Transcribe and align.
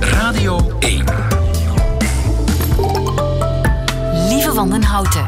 Radio 0.00 0.72
1. 0.78 1.04
Lieve 4.28 4.52
Wandenhouten. 4.54 5.24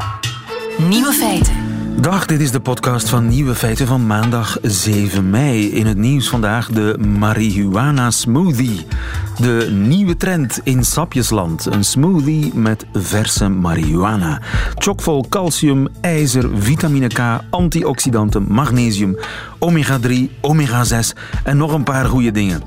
Nieuwe 0.89 1.13
feiten. 1.13 1.55
Dag, 2.01 2.27
dit 2.27 2.41
is 2.41 2.51
de 2.51 2.61
podcast 2.61 3.09
van 3.09 3.29
Nieuwe 3.29 3.55
Feiten 3.55 3.87
van 3.87 4.07
maandag 4.07 4.59
7 4.63 5.31
mei. 5.31 5.71
In 5.71 5.87
het 5.87 5.97
nieuws 5.97 6.29
vandaag 6.29 6.69
de 6.69 6.99
marihuana 6.99 8.11
smoothie. 8.11 8.87
De 9.39 9.69
nieuwe 9.73 10.17
trend 10.17 10.61
in 10.63 10.85
sapjesland. 10.85 11.67
Een 11.67 11.85
smoothie 11.85 12.55
met 12.55 12.87
verse 12.93 13.49
marihuana. 13.49 14.41
Chockvol 14.75 15.27
calcium, 15.29 15.89
ijzer, 16.01 16.51
vitamine 16.55 17.07
K, 17.07 17.21
antioxidanten, 17.51 18.47
magnesium, 18.49 19.17
omega-3, 19.63 20.13
omega-6 20.41 21.13
en 21.45 21.57
nog 21.57 21.73
een 21.73 21.85
paar 21.85 22.05
goede 22.05 22.31
dingen. 22.31 22.63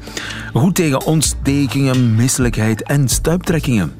Goed 0.53 0.75
tegen 0.75 1.05
ontstekingen, 1.05 2.15
misselijkheid 2.15 2.83
en 2.83 3.07
stuiptrekkingen. 3.07 3.93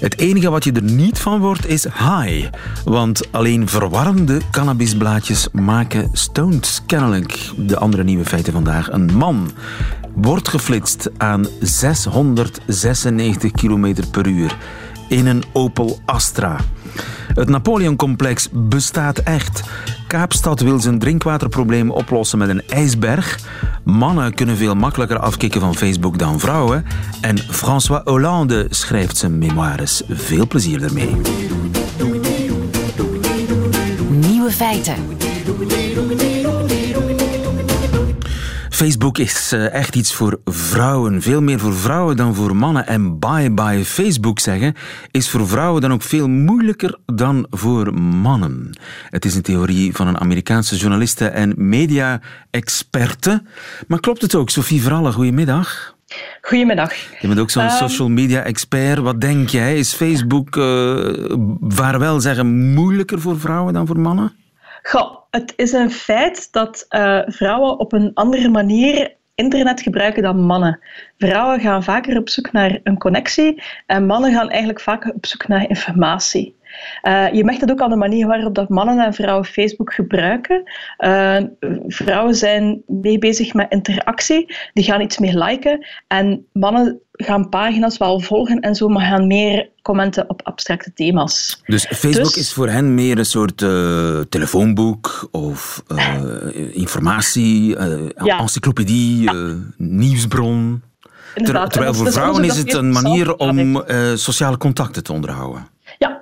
Het 0.00 0.18
enige 0.18 0.50
wat 0.50 0.64
je 0.64 0.72
er 0.72 0.82
niet 0.82 1.18
van 1.18 1.40
wordt 1.40 1.66
is 1.66 1.84
high. 1.84 2.48
Want 2.84 3.32
alleen 3.32 3.68
verwarmde 3.68 4.40
cannabisblaadjes 4.50 5.48
maken 5.52 6.08
stoned 6.12 6.82
kennelijk. 6.86 7.50
De 7.56 7.78
andere 7.78 8.04
nieuwe 8.04 8.24
feiten 8.24 8.52
vandaag. 8.52 8.92
Een 8.92 9.16
man 9.16 9.50
wordt 10.14 10.48
geflitst 10.48 11.10
aan 11.16 11.46
696 11.60 13.50
km 13.50 13.94
per 14.10 14.26
uur 14.26 14.56
in 15.08 15.26
een 15.26 15.44
Opel 15.52 15.98
Astra. 16.04 16.56
Het 17.34 17.48
Napoleon-complex 17.48 18.48
bestaat 18.52 19.18
echt. 19.18 19.62
Kaapstad 20.06 20.60
wil 20.60 20.80
zijn 20.80 20.98
drinkwaterprobleem 20.98 21.90
oplossen 21.90 22.38
met 22.38 22.48
een 22.48 22.62
ijsberg. 22.68 23.38
Mannen 23.84 24.34
kunnen 24.34 24.56
veel 24.56 24.74
makkelijker 24.74 25.18
afkicken 25.18 25.60
van 25.60 25.74
Facebook 25.74 26.18
dan 26.18 26.40
vrouwen. 26.40 26.84
En 27.20 27.38
François 27.38 28.00
Hollande 28.04 28.66
schrijft 28.70 29.16
zijn 29.16 29.38
memoires. 29.38 30.02
Veel 30.08 30.46
plezier 30.46 30.82
ermee. 30.82 31.16
Nieuwe 34.08 34.50
feiten. 34.50 34.94
Facebook 38.78 39.18
is 39.18 39.52
eh, 39.52 39.72
echt 39.72 39.94
iets 39.94 40.14
voor 40.14 40.40
vrouwen. 40.44 41.22
Veel 41.22 41.42
meer 41.42 41.58
voor 41.58 41.74
vrouwen 41.74 42.16
dan 42.16 42.34
voor 42.34 42.56
mannen. 42.56 42.86
En 42.86 43.18
bye 43.18 43.50
bye 43.50 43.84
Facebook 43.84 44.38
zeggen 44.38 44.74
is 45.10 45.30
voor 45.30 45.48
vrouwen 45.48 45.80
dan 45.80 45.92
ook 45.92 46.02
veel 46.02 46.28
moeilijker 46.28 46.98
dan 47.06 47.46
voor 47.50 47.94
mannen. 47.94 48.78
Het 49.10 49.24
is 49.24 49.34
een 49.34 49.42
theorie 49.42 49.94
van 49.94 50.06
een 50.06 50.18
Amerikaanse 50.18 50.76
journaliste 50.76 51.26
en 51.26 51.54
media-experte. 51.56 53.42
Maar 53.86 54.00
klopt 54.00 54.22
het 54.22 54.34
ook, 54.34 54.50
Sophie 54.50 54.82
Verallen? 54.82 55.12
Goedemiddag. 55.12 55.94
Goedemiddag. 56.40 56.92
Je 57.20 57.28
bent 57.28 57.40
ook 57.40 57.50
zo'n 57.50 57.62
Ehm, 57.62 57.76
social 57.76 58.08
media 58.08 58.42
expert. 58.42 58.98
Wat 58.98 59.20
denk 59.20 59.48
jij? 59.48 59.78
Is 59.78 59.92
Facebook 59.92 60.56
uh, 60.56 61.12
vaarwel 61.60 62.20
zeggen 62.20 62.72
moeilijker 62.74 63.20
voor 63.20 63.40
vrouwen 63.40 63.74
dan 63.74 63.86
voor 63.86 64.00
mannen? 64.00 64.32
Goh, 64.82 65.17
het 65.38 65.52
is 65.56 65.72
een 65.72 65.90
feit 65.90 66.52
dat 66.52 66.86
uh, 66.90 67.20
vrouwen 67.26 67.78
op 67.78 67.92
een 67.92 68.10
andere 68.14 68.48
manier 68.48 69.16
internet 69.34 69.80
gebruiken 69.80 70.22
dan 70.22 70.40
mannen. 70.40 70.80
Vrouwen 71.18 71.60
gaan 71.60 71.84
vaker 71.84 72.18
op 72.18 72.28
zoek 72.28 72.52
naar 72.52 72.80
een 72.82 72.98
connectie 72.98 73.62
en 73.86 74.06
mannen 74.06 74.32
gaan 74.32 74.48
eigenlijk 74.48 74.80
vaker 74.80 75.14
op 75.14 75.26
zoek 75.26 75.48
naar 75.48 75.68
informatie. 75.68 76.57
Uh, 77.02 77.32
je 77.32 77.44
merkt 77.44 77.60
dat 77.60 77.70
ook 77.70 77.80
aan 77.80 77.90
de 77.90 77.96
manier 77.96 78.26
waarop 78.26 78.54
dat 78.54 78.68
mannen 78.68 78.98
en 78.98 79.14
vrouwen 79.14 79.44
Facebook 79.44 79.94
gebruiken. 79.94 80.62
Uh, 80.98 81.36
vrouwen 81.86 82.34
zijn 82.34 82.82
mee 82.86 83.18
bezig 83.18 83.54
met 83.54 83.66
interactie, 83.70 84.56
die 84.72 84.84
gaan 84.84 85.00
iets 85.00 85.18
meer 85.18 85.34
liken. 85.34 85.86
En 86.06 86.46
mannen 86.52 87.00
gaan 87.12 87.48
pagina's 87.48 87.96
wel 87.96 88.20
volgen 88.20 88.60
en 88.60 88.74
zo, 88.74 88.88
maar 88.88 89.06
gaan 89.06 89.26
meer 89.26 89.70
commenten 89.82 90.30
op 90.30 90.42
abstracte 90.42 90.92
thema's. 90.92 91.62
Dus 91.66 91.86
Facebook 91.86 92.24
dus, 92.24 92.36
is 92.36 92.52
voor 92.52 92.68
hen 92.68 92.94
meer 92.94 93.18
een 93.18 93.24
soort 93.24 93.62
uh, 93.62 94.20
telefoonboek 94.20 95.28
of 95.30 95.82
informatie, 96.72 97.68
ja. 98.24 98.38
encyclopedie, 98.38 99.22
ja. 99.22 99.56
nieuwsbron. 99.76 100.82
Ter, 101.34 101.68
terwijl 101.68 101.94
voor 101.94 102.12
vrouwen 102.12 102.44
is 102.44 102.56
het 102.56 102.74
een 102.74 102.90
manier 102.90 103.36
om 103.36 103.84
sociale 104.14 104.56
contacten 104.56 105.04
te 105.04 105.12
onderhouden. 105.12 105.66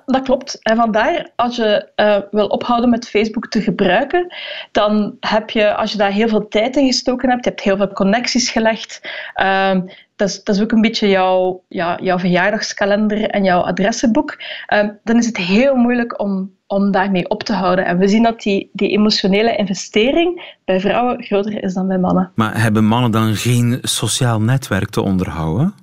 Dat 0.07 0.23
klopt. 0.23 0.59
En 0.63 0.77
vandaar, 0.77 1.31
als 1.37 1.57
je 1.57 1.89
uh, 1.97 2.17
wil 2.31 2.47
ophouden 2.47 2.91
met 2.91 3.09
Facebook 3.09 3.49
te 3.49 3.61
gebruiken, 3.61 4.35
dan 4.73 5.17
heb 5.21 5.51
je, 5.51 5.75
als 5.75 5.93
je 5.93 5.99
daar 5.99 6.13
heel 6.13 6.29
veel 6.29 6.49
tijd 6.49 6.77
in 6.77 6.87
gestoken 6.87 7.31
hebt, 7.31 7.45
je 7.45 7.51
hebt 7.51 7.63
heel 7.63 7.77
veel 7.77 7.93
connecties 7.93 8.51
gelegd, 8.51 9.01
uh, 9.37 9.81
dat, 10.17 10.29
is, 10.29 10.45
dat 10.45 10.55
is 10.55 10.63
ook 10.63 10.73
een 10.73 10.81
beetje 10.81 11.09
jouw, 11.09 11.63
ja, 11.69 11.99
jouw 12.03 12.19
verjaardagskalender 12.19 13.31
en 13.31 13.45
jouw 13.45 13.61
adressenboek, 13.61 14.43
uh, 14.73 14.89
dan 15.05 15.17
is 15.17 15.27
het 15.27 15.37
heel 15.37 15.75
moeilijk 15.75 16.21
om, 16.21 16.51
om 16.67 16.91
daarmee 16.91 17.29
op 17.29 17.43
te 17.43 17.53
houden. 17.53 17.85
En 17.85 17.99
we 17.99 18.09
zien 18.09 18.23
dat 18.23 18.41
die, 18.41 18.71
die 18.73 18.91
emotionele 18.91 19.57
investering 19.57 20.57
bij 20.65 20.81
vrouwen 20.81 21.23
groter 21.23 21.63
is 21.63 21.75
dan 21.75 21.89
bij 21.89 21.99
mannen. 21.99 22.31
Maar 22.35 22.61
hebben 22.61 22.85
mannen 22.85 23.11
dan 23.11 23.35
geen 23.35 23.79
sociaal 23.83 24.41
netwerk 24.41 24.91
te 24.91 25.03
onderhouden? 25.03 25.75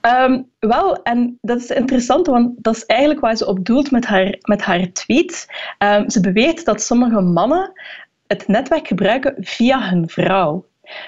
Um, 0.00 0.50
wel, 0.58 1.02
en 1.02 1.38
dat 1.40 1.58
is 1.58 1.70
interessant, 1.70 2.26
want 2.26 2.52
dat 2.56 2.76
is 2.76 2.84
eigenlijk 2.84 3.20
waar 3.20 3.36
ze 3.36 3.46
op 3.46 3.64
doelt 3.64 3.90
met 3.90 4.06
haar, 4.06 4.36
met 4.40 4.62
haar 4.62 4.92
tweet. 4.92 5.46
Um, 5.78 6.10
ze 6.10 6.20
beweert 6.20 6.64
dat 6.64 6.82
sommige 6.82 7.20
mannen 7.20 7.72
het 8.26 8.48
netwerk 8.48 8.86
gebruiken 8.86 9.34
via 9.38 9.88
hun 9.88 10.08
vrouw. 10.08 10.66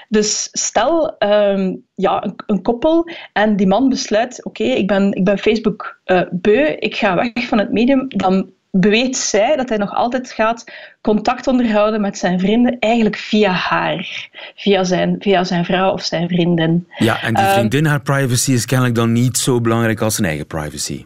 Dus 0.09 0.47
stel 0.51 1.15
um, 1.19 1.85
ja, 1.95 2.23
een, 2.23 2.33
een, 2.45 2.61
koppel 2.61 3.09
en 3.33 3.55
die 3.55 3.67
man 3.67 3.89
besluit: 3.89 4.45
oké, 4.45 4.63
ik, 4.63 4.87
ben, 4.87 5.13
ik 5.13 5.23
ben 5.23 5.37
Facebook 5.37 5.99
uh, 6.05 6.21
beu, 6.31 6.65
ik 6.65 6.95
ga 6.95 7.15
weg 7.15 7.47
van 7.47 7.57
het 7.57 7.71
medium. 7.71 8.05
Dan 8.07 8.51
beweert 8.71 9.17
zij 9.17 9.55
dat 9.55 9.69
hij 9.69 9.77
nog 9.77 9.93
altijd 9.93 10.31
gaat 10.31 10.63
contact 11.01 11.47
onderhouden 11.47 12.01
met 12.01 12.17
zijn 12.17 12.39
vrienden, 12.39 12.79
eigenlijk 12.79 13.15
via 13.17 13.51
haar, 13.51 14.29
via 14.55 14.83
zijn, 14.83 15.15
via 15.19 15.43
zijn 15.43 15.65
vrouw 15.65 15.91
of 15.91 16.03
zijn 16.03 16.27
vriendin. 16.27 16.87
Ja, 16.97 17.21
en 17.21 17.33
die 17.33 17.45
vriendin, 17.45 17.83
uh, 17.83 17.89
haar 17.89 18.01
privacy 18.01 18.51
is 18.51 18.65
kennelijk 18.65 18.95
dan 18.95 19.11
niet 19.11 19.37
zo 19.37 19.61
belangrijk 19.61 20.01
als 20.01 20.15
zijn 20.15 20.27
eigen 20.27 20.47
privacy. 20.47 21.05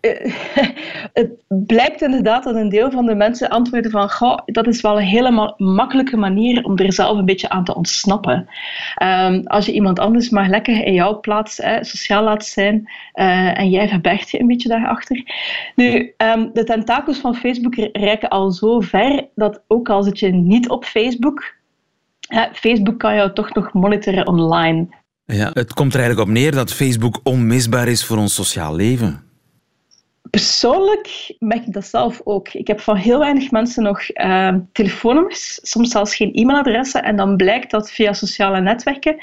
Uh, 0.00 0.34
het 1.20 1.30
blijkt 1.48 2.02
inderdaad 2.02 2.44
dat 2.44 2.54
een 2.54 2.68
deel 2.68 2.90
van 2.90 3.06
de 3.06 3.14
mensen 3.14 3.48
antwoorden 3.48 3.90
van 3.90 4.10
goh, 4.10 4.38
dat 4.46 4.66
is 4.66 4.80
wel 4.80 4.96
een 4.98 5.06
hele 5.06 5.54
makkelijke 5.56 6.16
manier 6.16 6.64
om 6.64 6.78
er 6.78 6.92
zelf 6.92 7.18
een 7.18 7.24
beetje 7.24 7.48
aan 7.48 7.64
te 7.64 7.74
ontsnappen. 7.74 8.48
Um, 9.02 9.46
als 9.46 9.66
je 9.66 9.72
iemand 9.72 9.98
anders 9.98 10.30
maar 10.30 10.48
lekker 10.48 10.84
in 10.84 10.94
jouw 10.94 11.20
plaats 11.20 11.54
sociaal 11.80 12.22
laat 12.22 12.44
zijn 12.44 12.90
uh, 13.14 13.58
en 13.58 13.70
jij 13.70 13.88
verbergt 13.88 14.30
je 14.30 14.40
een 14.40 14.46
beetje 14.46 14.68
daarachter. 14.68 15.22
Nu, 15.74 16.14
um, 16.16 16.50
de 16.52 16.64
tentakels 16.64 17.18
van 17.18 17.34
Facebook 17.34 17.74
reiken 17.92 18.28
al 18.28 18.50
zo 18.50 18.80
ver 18.80 19.28
dat 19.34 19.62
ook 19.66 19.88
al 19.88 20.02
zit 20.02 20.18
je 20.18 20.32
niet 20.32 20.68
op 20.68 20.84
Facebook, 20.84 21.54
hè, 22.20 22.46
Facebook 22.52 22.98
kan 22.98 23.14
jou 23.14 23.32
toch 23.32 23.54
nog 23.54 23.72
monitoren 23.72 24.26
online. 24.26 24.88
Ja, 25.24 25.50
het 25.52 25.74
komt 25.74 25.94
er 25.94 26.00
eigenlijk 26.00 26.28
op 26.28 26.34
neer 26.34 26.52
dat 26.52 26.72
Facebook 26.72 27.20
onmisbaar 27.22 27.88
is 27.88 28.04
voor 28.04 28.16
ons 28.16 28.34
sociaal 28.34 28.74
leven. 28.74 29.27
Persoonlijk 30.30 31.34
merk 31.38 31.66
ik 31.66 31.72
dat 31.72 31.86
zelf 31.86 32.20
ook. 32.24 32.48
Ik 32.48 32.66
heb 32.66 32.80
van 32.80 32.96
heel 32.96 33.18
weinig 33.18 33.50
mensen 33.50 33.82
nog 33.82 34.00
uh, 34.14 34.54
telefoonnummers, 34.72 35.58
soms 35.62 35.90
zelfs 35.90 36.16
geen 36.16 36.34
e-mailadressen. 36.34 37.02
En 37.02 37.16
dan 37.16 37.36
blijkt 37.36 37.70
dat 37.70 37.90
via 37.90 38.12
sociale 38.12 38.60
netwerken 38.60 39.16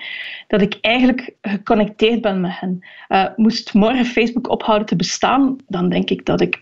dat 0.47 0.61
ik 0.61 0.77
eigenlijk 0.81 1.33
geconnecteerd 1.41 2.21
ben 2.21 2.41
met 2.41 2.59
hen. 2.59 2.85
Uh, 3.09 3.25
moest 3.35 3.73
morgen 3.73 4.05
Facebook 4.05 4.49
ophouden 4.49 4.88
te 4.88 4.95
bestaan, 4.95 5.57
dan 5.67 5.89
denk 5.89 6.09
ik 6.09 6.25
dat 6.25 6.41
ik 6.41 6.61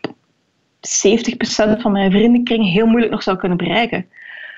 70% 0.84 1.82
van 1.82 1.92
mijn 1.92 2.12
vriendenkring 2.12 2.72
heel 2.72 2.86
moeilijk 2.86 3.12
nog 3.12 3.24
zou 3.24 3.38
kunnen 3.38 3.58
bereiken. 3.58 4.06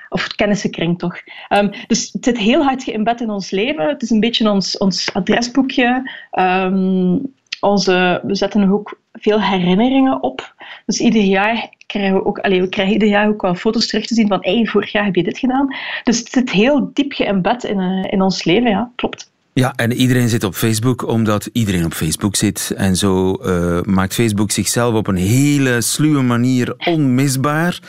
Of 0.08 0.26
kennissenkring 0.26 0.98
toch. 0.98 1.16
Um, 1.48 1.70
dus 1.86 2.12
het 2.12 2.24
zit 2.24 2.38
heel 2.38 2.62
hard 2.62 2.82
geïmbed 2.82 3.20
in 3.20 3.30
ons 3.30 3.50
leven. 3.50 3.88
Het 3.88 4.02
is 4.02 4.10
een 4.10 4.20
beetje 4.20 4.50
ons, 4.50 4.78
ons 4.78 5.14
adresboekje. 5.14 6.10
Um, 6.32 7.34
onze, 7.60 8.20
we 8.22 8.34
zetten 8.34 8.72
ook 8.72 8.98
veel 9.12 9.42
herinneringen 9.42 10.22
op. 10.22 10.54
Dus 10.86 11.00
ieder 11.00 11.22
jaar 11.22 11.68
krijgen 11.86 12.14
we 12.14 12.24
ook, 12.24 12.38
allez, 12.38 12.60
we 12.60 12.68
krijgen 12.68 12.94
ieder 12.94 13.08
jaar 13.08 13.28
ook 13.28 13.42
wel 13.42 13.54
foto's 13.54 13.86
terug 13.86 14.06
te 14.06 14.14
zien 14.14 14.28
van 14.28 14.38
hey, 14.40 14.66
vorig 14.66 14.92
jaar 14.92 15.04
heb 15.04 15.14
je 15.14 15.22
dit 15.22 15.38
gedaan. 15.38 15.74
Dus 16.04 16.18
het 16.18 16.30
zit 16.30 16.50
heel 16.50 16.90
diep 16.92 17.12
geëmbed 17.12 17.64
in, 17.64 17.80
uh, 17.80 18.12
in 18.12 18.22
ons 18.22 18.44
leven, 18.44 18.70
ja, 18.70 18.90
klopt. 18.96 19.30
Ja, 19.52 19.72
en 19.76 19.92
iedereen 19.92 20.28
zit 20.28 20.44
op 20.44 20.54
Facebook 20.54 21.06
omdat 21.06 21.48
iedereen 21.52 21.84
op 21.84 21.92
Facebook 21.92 22.36
zit. 22.36 22.72
En 22.76 22.96
zo 22.96 23.38
uh, 23.42 23.80
maakt 23.82 24.14
Facebook 24.14 24.50
zichzelf 24.50 24.94
op 24.94 25.06
een 25.06 25.16
hele 25.16 25.80
sluwe 25.80 26.22
manier 26.22 26.74
onmisbaar. 26.78 27.80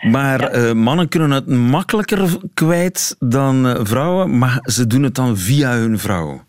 Maar 0.00 0.40
ja. 0.40 0.68
uh, 0.68 0.72
mannen 0.72 1.08
kunnen 1.08 1.30
het 1.30 1.46
makkelijker 1.46 2.36
kwijt 2.54 3.16
dan 3.18 3.76
vrouwen, 3.86 4.38
maar 4.38 4.58
ze 4.62 4.86
doen 4.86 5.02
het 5.02 5.14
dan 5.14 5.36
via 5.36 5.72
hun 5.72 5.98
vrouw. 5.98 6.42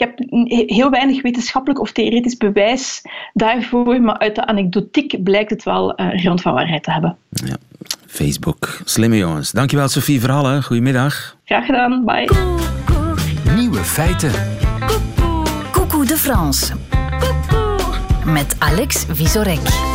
Ik 0.00 0.06
heb 0.06 0.28
heel 0.70 0.90
weinig 0.90 1.22
wetenschappelijk 1.22 1.80
of 1.80 1.92
theoretisch 1.92 2.36
bewijs 2.36 3.02
daarvoor, 3.32 4.00
maar 4.00 4.18
uit 4.18 4.34
de 4.34 4.46
anekdotiek 4.46 5.22
blijkt 5.22 5.50
het 5.50 5.62
wel 5.62 6.00
uh, 6.00 6.18
grond 6.18 6.42
van 6.42 6.52
waarheid 6.52 6.82
te 6.82 6.92
hebben. 6.92 7.16
Ja. 7.28 7.56
Facebook. 8.06 8.80
Slimme 8.84 9.16
jongens. 9.16 9.50
Dankjewel 9.50 9.88
Sophie 9.88 10.20
Verhallen. 10.20 10.62
Goedemiddag. 10.62 11.36
Graag 11.44 11.66
gedaan. 11.66 12.04
Bye. 12.04 12.30
Nieuwe 13.54 13.78
feiten. 13.78 14.32
Coucou 15.72 16.06
de 16.06 16.16
France. 16.16 16.74
Met 18.24 18.56
Alex 18.58 19.04
Visorek. 19.08 19.89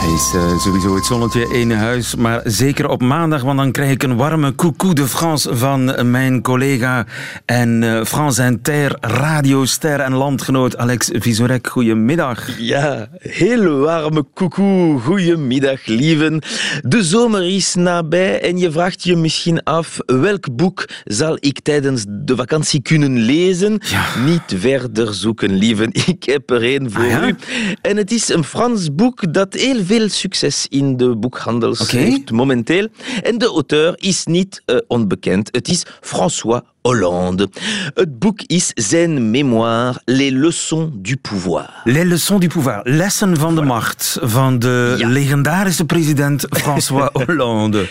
Hij 0.00 0.12
is 0.12 0.32
uh, 0.34 0.58
sowieso 0.58 0.94
het 0.94 1.04
zonnetje 1.06 1.48
in 1.48 1.70
huis, 1.70 2.14
maar 2.14 2.40
zeker 2.44 2.88
op 2.88 3.00
maandag, 3.02 3.42
want 3.42 3.58
dan 3.58 3.72
krijg 3.72 3.90
ik 3.90 4.02
een 4.02 4.16
warme 4.16 4.54
coucou 4.54 4.92
de 4.94 5.06
France 5.06 5.56
van 5.56 6.10
mijn 6.10 6.42
collega 6.42 7.06
en 7.44 7.82
uh, 7.82 8.04
France 8.04 8.44
Inter 8.44 8.96
radioster 9.00 10.00
en 10.00 10.12
landgenoot 10.12 10.76
Alex 10.76 11.10
Visorek. 11.12 11.66
Goedemiddag. 11.66 12.58
Ja, 12.58 13.08
heel 13.18 13.78
warme 13.78 14.24
coucou. 14.34 14.98
Goedemiddag, 15.00 15.86
lieven. 15.86 16.42
De 16.82 17.04
zomer 17.04 17.54
is 17.54 17.74
nabij 17.74 18.40
en 18.42 18.58
je 18.58 18.70
vraagt 18.70 19.02
je 19.04 19.16
misschien 19.16 19.62
af 19.62 19.98
welk 20.06 20.56
boek 20.56 20.88
zal 21.04 21.36
ik 21.40 21.60
tijdens 21.60 22.04
de 22.08 22.36
vakantie 22.36 22.82
kunnen 22.82 23.18
lezen? 23.18 23.80
Ja. 23.90 24.04
Niet 24.24 24.42
verder 24.56 25.14
zoeken, 25.14 25.54
lieven. 25.54 25.90
Ik 26.06 26.24
heb 26.24 26.50
er 26.50 26.62
één 26.62 26.90
voor 26.90 27.02
Ah, 27.04 27.10
ja? 27.10 27.26
u. 27.26 27.34
En 27.82 27.96
het 27.96 28.10
is 28.10 28.28
een 28.28 28.44
Frans 28.44 28.94
boek 28.94 29.32
dat 29.32 29.54
heel 29.54 29.88
veel 29.90 30.08
succes 30.08 30.66
in 30.68 30.96
de 30.96 31.16
boekhandels 31.16 31.90
heeft 31.90 32.30
momenteel. 32.30 32.88
En 33.22 33.38
de 33.38 33.46
auteur 33.46 33.92
is 33.96 34.24
niet 34.24 34.62
eh, 34.66 34.76
onbekend. 34.86 35.48
Het 35.52 35.68
is 35.68 35.82
François 36.00 36.60
Hollande. 36.82 37.48
Het 37.94 38.18
boek 38.18 38.40
is 38.46 38.70
zijn 38.74 39.30
mémoire 39.30 40.00
Les 40.04 40.30
leçons 40.32 40.90
du 40.94 41.16
pouvoir. 41.16 41.80
Les 41.84 42.04
leçons 42.04 42.38
du 42.40 42.48
pouvoir, 42.48 42.80
lessen 42.84 43.36
van 43.36 43.54
de 43.54 43.62
macht 43.62 44.18
van 44.22 44.58
de 44.58 44.94
Ja. 44.98 45.08
legendarische 45.08 45.84
president 45.84 46.46
François 46.50 47.08
Hollande. 47.26 47.86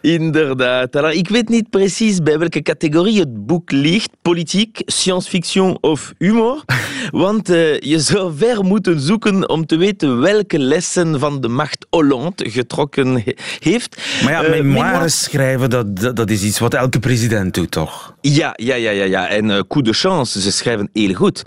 Inderdaad. 0.00 0.96
Alors, 0.96 1.14
ik 1.14 1.28
weet 1.28 1.48
niet 1.48 1.70
precies 1.70 2.18
bij 2.22 2.38
welke 2.38 2.62
categorie 2.62 3.20
het 3.20 3.46
boek 3.46 3.70
ligt. 3.70 4.10
Politiek, 4.22 4.82
science-fiction 4.86 5.78
of 5.80 6.12
humor. 6.18 6.64
Want 7.10 7.48
eh, 7.48 7.78
je 7.80 7.98
zou 7.98 8.32
ver 8.36 8.64
moeten 8.64 9.00
zoeken 9.00 9.48
om 9.48 9.66
te 9.66 9.76
weten 9.76 10.20
welke 10.20 10.58
lessen 10.58 11.18
van 11.20 11.40
de 11.40 11.48
macht 11.48 11.86
Hollande 11.90 12.50
getrokken 12.50 13.06
he- 13.14 13.34
heeft. 13.58 14.02
Maar 14.24 14.32
ja, 14.32 14.42
Eh, 14.44 14.50
memoires 14.50 15.22
schrijven, 15.22 15.70
dat, 15.70 15.96
dat, 15.96 16.16
dat 16.16 16.30
is 16.30 16.42
iets 16.42 16.58
wat 16.58 16.74
elke 16.74 16.98
president 16.98 17.54
doet, 17.54 17.70
toch? 17.70 18.14
Ja, 18.20 18.52
ja, 18.56 18.74
ja, 18.74 18.90
ja, 18.90 19.04
ja. 19.04 19.28
En 19.28 19.50
eh, 19.50 19.60
coup 19.68 19.84
de 19.84 19.92
chance, 19.92 20.40
ze 20.40 20.52
schrijven 20.52 20.88
heel 20.92 21.14
goed. 21.14 21.42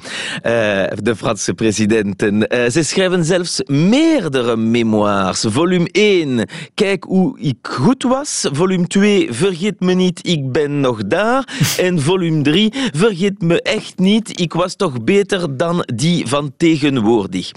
De 1.02 1.14
Franse 1.18 1.54
presidenten. 1.54 2.48
Ze 2.72 2.84
schrijven 2.84 3.26
zelfs 3.26 3.62
meerdere 3.66 4.58
memoires. 4.58 5.46
Volume 5.50 5.90
1, 5.92 6.48
kijk 6.74 7.04
hoe 7.04 7.40
ik 7.40 7.58
goed 7.62 8.04
was. 8.04 8.43
Volume 8.52 8.88
2, 8.88 9.28
vergeet 9.32 9.80
me 9.80 9.94
niet, 9.94 10.28
ik 10.28 10.52
ben 10.52 10.80
nog 10.80 11.08
daar. 11.08 11.48
en 11.78 12.02
volume 12.02 12.42
3, 12.42 12.74
vergeet 12.94 13.42
me 13.42 13.62
echt 13.62 14.00
niet, 14.00 14.40
ik 14.40 14.54
was 14.54 14.76
toch 14.76 15.04
beter 15.04 15.58
dan 15.58 15.84
die 15.96 16.28
van 16.28 16.54
tegenwoordig. 16.58 17.52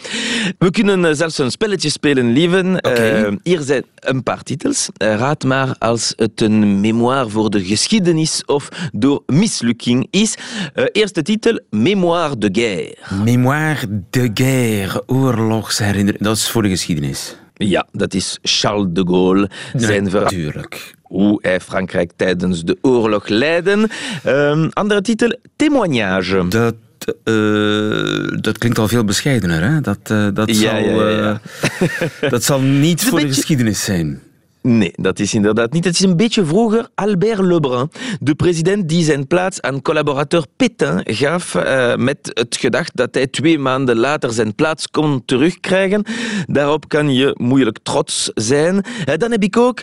We 0.59 0.71
kunnen 0.71 1.05
eh, 1.05 1.15
zelfs 1.15 1.39
een 1.39 1.51
spelletje 1.51 1.91
spelen, 1.91 2.33
lieven. 2.33 2.81
Eh, 2.81 3.33
hier 3.43 3.61
zijn 3.61 3.85
een 3.95 4.23
paar 4.23 4.43
titels. 4.43 4.89
Eh, 4.97 5.15
raad 5.15 5.45
maar 5.45 5.75
als 5.79 6.13
het 6.17 6.41
een 6.41 6.81
memoire 6.81 7.29
voor 7.29 7.51
de 7.51 7.65
geschiedenis 7.65 8.45
of 8.45 8.69
door 8.93 9.23
mislukking 9.27 10.07
is. 10.11 10.35
Eerste 10.93 11.23
titel, 11.23 11.61
Mémoire 11.71 12.39
de 12.39 12.49
guerre. 12.53 12.97
Mémoire 13.25 14.03
de 14.11 14.31
guerre, 14.35 15.03
oorlogsherinnering. 15.07 16.23
Dat 16.23 16.37
is 16.37 16.51
voor 16.51 16.63
de 16.63 16.69
geschiedenis. 16.69 17.37
Ja, 17.59 17.87
dat 17.93 18.15
is 18.15 18.39
Charles 18.43 18.87
de 18.91 19.05
Gaulle. 19.07 19.51
Zijn 19.75 20.11
verhaal 20.11 20.31
Natuurlijk. 20.31 20.95
hoe 21.03 21.39
hij 21.43 21.61
Frankrijk 21.61 22.11
tijdens 22.17 22.65
de 22.65 22.79
oorlog 22.81 23.29
leidde. 23.29 23.89
Ehm, 24.25 24.69
andere 24.73 25.01
titel, 25.01 25.37
Témoignage. 25.57 26.49
Dat, 26.49 26.75
eh, 27.25 28.41
dat 28.41 28.59
klinkt 28.59 28.79
al 28.79 28.89
veel 28.89 29.05
bescheidener, 29.05 29.63
hè? 29.71 29.81
Dat, 29.81 29.99
eh, 30.03 30.27
dat, 30.35 30.49
Ja, 30.49 30.55
zal, 30.55 30.79
ja, 30.79 31.09
ja, 31.09 31.09
ja. 31.11 31.41
eh, 32.21 32.31
dat 32.31 32.45
zal 32.45 32.61
niet 32.61 33.05
voor 33.05 33.21
de 33.21 33.27
geschiedenis 33.27 33.85
zijn. 33.85 34.23
Nee, 34.67 34.93
dat 34.95 35.19
is 35.19 35.35
inderdaad 35.35 35.73
niet. 35.73 35.85
Het 35.85 35.95
is 35.95 36.01
een 36.01 36.17
beetje 36.17 36.45
vroeger 36.45 36.89
Albert 36.95 37.41
Lebrun, 37.41 37.91
de 38.21 38.35
president 38.35 38.89
die 38.89 39.05
zijn 39.05 39.27
plaats 39.27 39.61
aan 39.61 39.83
collaborateur 39.83 40.45
Pétain 40.57 41.01
gaf 41.05 41.55
eh, 41.55 41.97
met 41.97 42.31
het 42.35 42.57
gedacht 42.57 42.97
dat 42.97 43.15
hij 43.15 43.27
twee 43.27 43.59
maanden 43.59 43.97
later 43.97 44.33
zijn 44.33 44.55
plaats 44.55 44.89
kon 44.89 45.25
terugkrijgen. 45.25 46.05
Daarop 46.47 46.89
kan 46.89 47.15
je 47.15 47.35
moeilijk 47.39 47.79
trots 47.83 48.31
zijn. 48.35 48.83
Eh, 49.05 49.17
dan 49.17 49.31
heb 49.31 49.43
ik 49.43 49.57
ook 49.57 49.81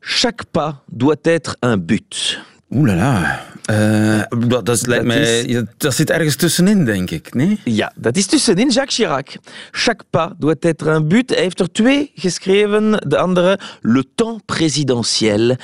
Chaque 0.00 0.46
pas 0.50 0.74
doit 0.86 1.26
être 1.26 1.56
un 1.60 1.86
but. 1.86 2.40
Oeh 2.70 2.86
la 2.86 2.94
la. 2.94 3.40
Eh, 3.64 4.22
dat, 4.48 4.66
dat, 4.66 4.86
lijkt 4.86 5.04
Dat 5.04 5.14
mij, 5.14 5.40
is- 5.40 5.52
ja, 5.52 5.62
dat 5.76 5.94
zit 5.94 6.10
ergens 6.10 6.36
tussenin, 6.36 6.84
denk 6.84 7.10
ik. 7.10 7.34
Nee? 7.34 7.60
Ja, 7.64 7.92
dat 7.96 8.16
is 8.16 8.26
tussenin 8.26 8.70
Jacques 8.70 8.94
Chirac. 8.94 9.36
Chaque 9.70 10.04
pas 10.10 10.30
doit 10.38 10.64
être 10.64 10.86
un 10.94 11.08
but. 11.08 11.30
Hij 11.30 11.42
heeft 11.42 11.60
er 11.60 11.72
twee 11.72 12.10
geschreven. 12.14 12.90
De 13.08 13.18
andere, 13.18 13.58
Le 13.80 14.04
temps 14.14 14.42
présidentiel. 14.46 15.56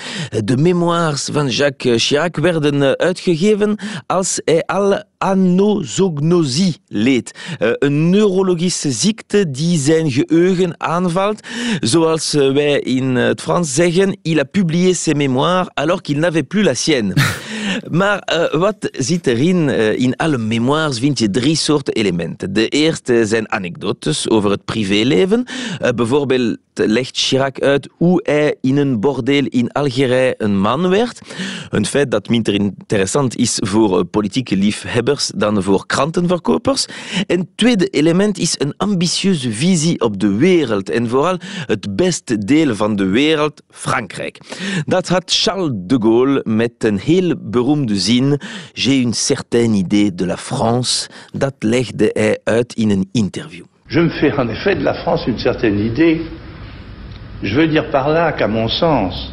De 0.44 0.56
memoires 0.56 1.28
van 1.32 1.48
Jacques 1.48 2.06
Chirac 2.06 2.36
werden 2.36 2.82
eh, 2.82 2.90
uitgegeven 2.90 3.76
als 4.06 4.40
hij 4.44 4.62
al 4.66 5.02
anosognosie 5.22 6.76
leed. 6.88 7.32
Eh, 7.58 7.70
Een 7.78 8.10
neurologische 8.10 8.90
ziekte 8.92 9.50
die 9.50 9.78
zijn 9.78 10.10
geheugen 10.10 10.74
aanvalt. 10.80 11.40
Zoals 11.80 12.34
eh, 12.34 12.52
wij 12.52 12.80
in 12.80 13.14
het 13.16 13.40
Frans 13.40 13.74
zeggen, 13.74 14.18
il 14.22 14.38
a 14.38 14.44
publié 14.44 14.94
ses 14.94 15.14
mémoires 15.14 15.68
alors 15.74 16.00
qu'il 16.02 16.18
n'avait 16.18 16.48
plus 16.48 16.64
la 16.64 16.74
sienne. 16.74 17.14
Maar 17.90 18.18
eh, 18.18 18.60
wat 18.60 18.88
zit 18.92 19.26
erin? 19.26 19.68
Eh, 19.68 19.98
in 19.98 20.16
alle 20.16 20.38
memoires 20.38 20.98
vind 20.98 21.18
je 21.18 21.30
drie 21.30 21.56
soorten 21.56 21.94
elementen. 21.94 22.52
De 22.52 22.68
eerste 22.68 23.26
zijn 23.26 23.52
anekdotes 23.52 24.28
over 24.28 24.50
het 24.50 24.64
privéleven. 24.64 25.44
Eh, 25.78 25.90
bijvoorbeeld 25.90 26.58
legt 26.74 27.16
Chirac 27.18 27.60
uit 27.60 27.88
hoe 27.96 28.20
hij 28.22 28.56
in 28.60 28.76
een 28.76 29.00
bordeel 29.00 29.44
in 29.48 29.72
Algerije 29.72 30.34
een 30.38 30.60
man 30.60 30.88
werd. 30.88 31.20
Een 31.70 31.86
feit 31.86 32.10
dat 32.10 32.28
minder 32.28 32.54
interessant 32.54 33.36
is 33.36 33.58
voor 33.60 34.04
politieke 34.04 34.56
liefhebbers 34.56 35.30
dan 35.36 35.62
voor 35.62 35.86
krantenverkopers. 35.86 36.86
En 37.26 37.38
het 37.38 37.48
tweede 37.54 37.86
element 37.86 38.38
is 38.38 38.54
een 38.58 38.74
ambitieuze 38.76 39.52
visie 39.52 40.00
op 40.00 40.20
de 40.20 40.34
wereld 40.34 40.90
en 40.90 41.08
vooral 41.08 41.36
het 41.66 41.96
beste 41.96 42.38
deel 42.38 42.76
van 42.76 42.96
de 42.96 43.06
wereld, 43.06 43.62
Frankrijk. 43.70 44.38
Dat 44.86 45.08
had 45.08 45.22
Charles 45.26 45.72
de 45.74 45.96
Gaulle 46.00 46.40
met 46.44 46.72
een 46.78 46.98
heel 46.98 47.34
J'ai 48.74 48.98
une 48.98 49.14
certaine 49.14 49.74
idée 49.74 50.10
de 50.10 50.24
la 50.24 50.36
France. 50.36 51.08
In 52.78 53.02
interview. 53.14 53.64
Je 53.88 54.00
me 54.00 54.08
fais 54.08 54.32
en 54.32 54.48
effet 54.48 54.74
de 54.74 54.84
la 54.84 54.94
France 54.94 55.26
une 55.26 55.38
certaine 55.38 55.78
idée. 55.78 56.22
Je 57.42 57.54
veux 57.54 57.66
dire 57.66 57.90
par 57.90 58.08
là 58.08 58.32
qu'à 58.32 58.48
mon 58.48 58.68
sens, 58.68 59.32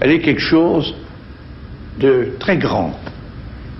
elle 0.00 0.10
est 0.10 0.20
quelque 0.20 0.40
chose 0.40 0.94
de 1.98 2.34
très 2.38 2.56
grand, 2.56 2.92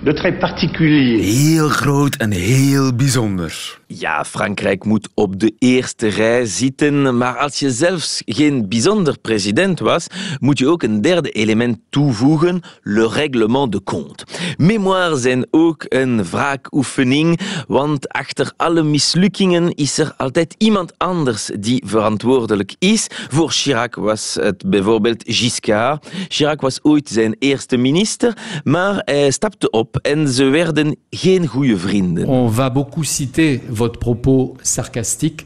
de 0.03 0.13
très 0.13 0.31
particulier. 0.31 1.19
Heel 1.19 1.69
groot 1.69 2.15
en 2.15 2.31
heel 2.31 2.95
bijzonder. 2.95 3.77
Ja, 3.87 4.25
Frankrijk 4.25 4.85
moet 4.85 5.09
op 5.13 5.39
de 5.39 5.53
eerste 5.57 6.07
rij 6.07 6.45
zitten, 6.45 7.17
maar 7.17 7.37
als 7.37 7.59
je 7.59 7.71
zelfs 7.71 8.21
geen 8.25 8.69
bijzonder 8.69 9.19
president 9.19 9.79
was, 9.79 10.07
moet 10.39 10.59
je 10.59 10.67
ook 10.67 10.83
een 10.83 11.01
derde 11.01 11.29
element 11.29 11.77
toevoegen, 11.89 12.61
le 12.81 13.07
règlement 13.07 13.71
de 13.71 13.83
compte. 13.83 14.25
Memoires 14.57 15.21
zijn 15.21 15.47
ook 15.51 15.85
een 15.87 16.23
wraakoefening, 16.23 17.39
want 17.67 18.09
achter 18.09 18.51
alle 18.57 18.83
mislukkingen 18.83 19.75
is 19.75 19.97
er 19.97 20.13
altijd 20.17 20.55
iemand 20.57 20.93
anders 20.97 21.49
die 21.59 21.83
verantwoordelijk 21.85 22.75
is. 22.79 23.07
Voor 23.09 23.51
Chirac 23.51 23.95
was 23.95 24.37
het 24.41 24.69
bijvoorbeeld 24.69 25.23
Giscard. 25.27 26.11
Chirac 26.27 26.61
was 26.61 26.83
ooit 26.83 27.09
zijn 27.09 27.35
eerste 27.39 27.77
minister, 27.77 28.37
maar 28.63 29.01
hij 29.05 29.31
stapte 29.31 29.69
op 29.69 29.88
en 30.01 30.27
ze 30.27 30.43
werden 30.43 30.95
geen 31.09 31.47
goede 31.47 31.77
vrienden. 31.77 32.27
On 32.27 32.49
va 32.49 32.69
beaucoup 32.69 33.03
citer 33.03 33.61
votre 33.69 33.99
propos 33.99 34.55
sarcastique. 34.61 35.45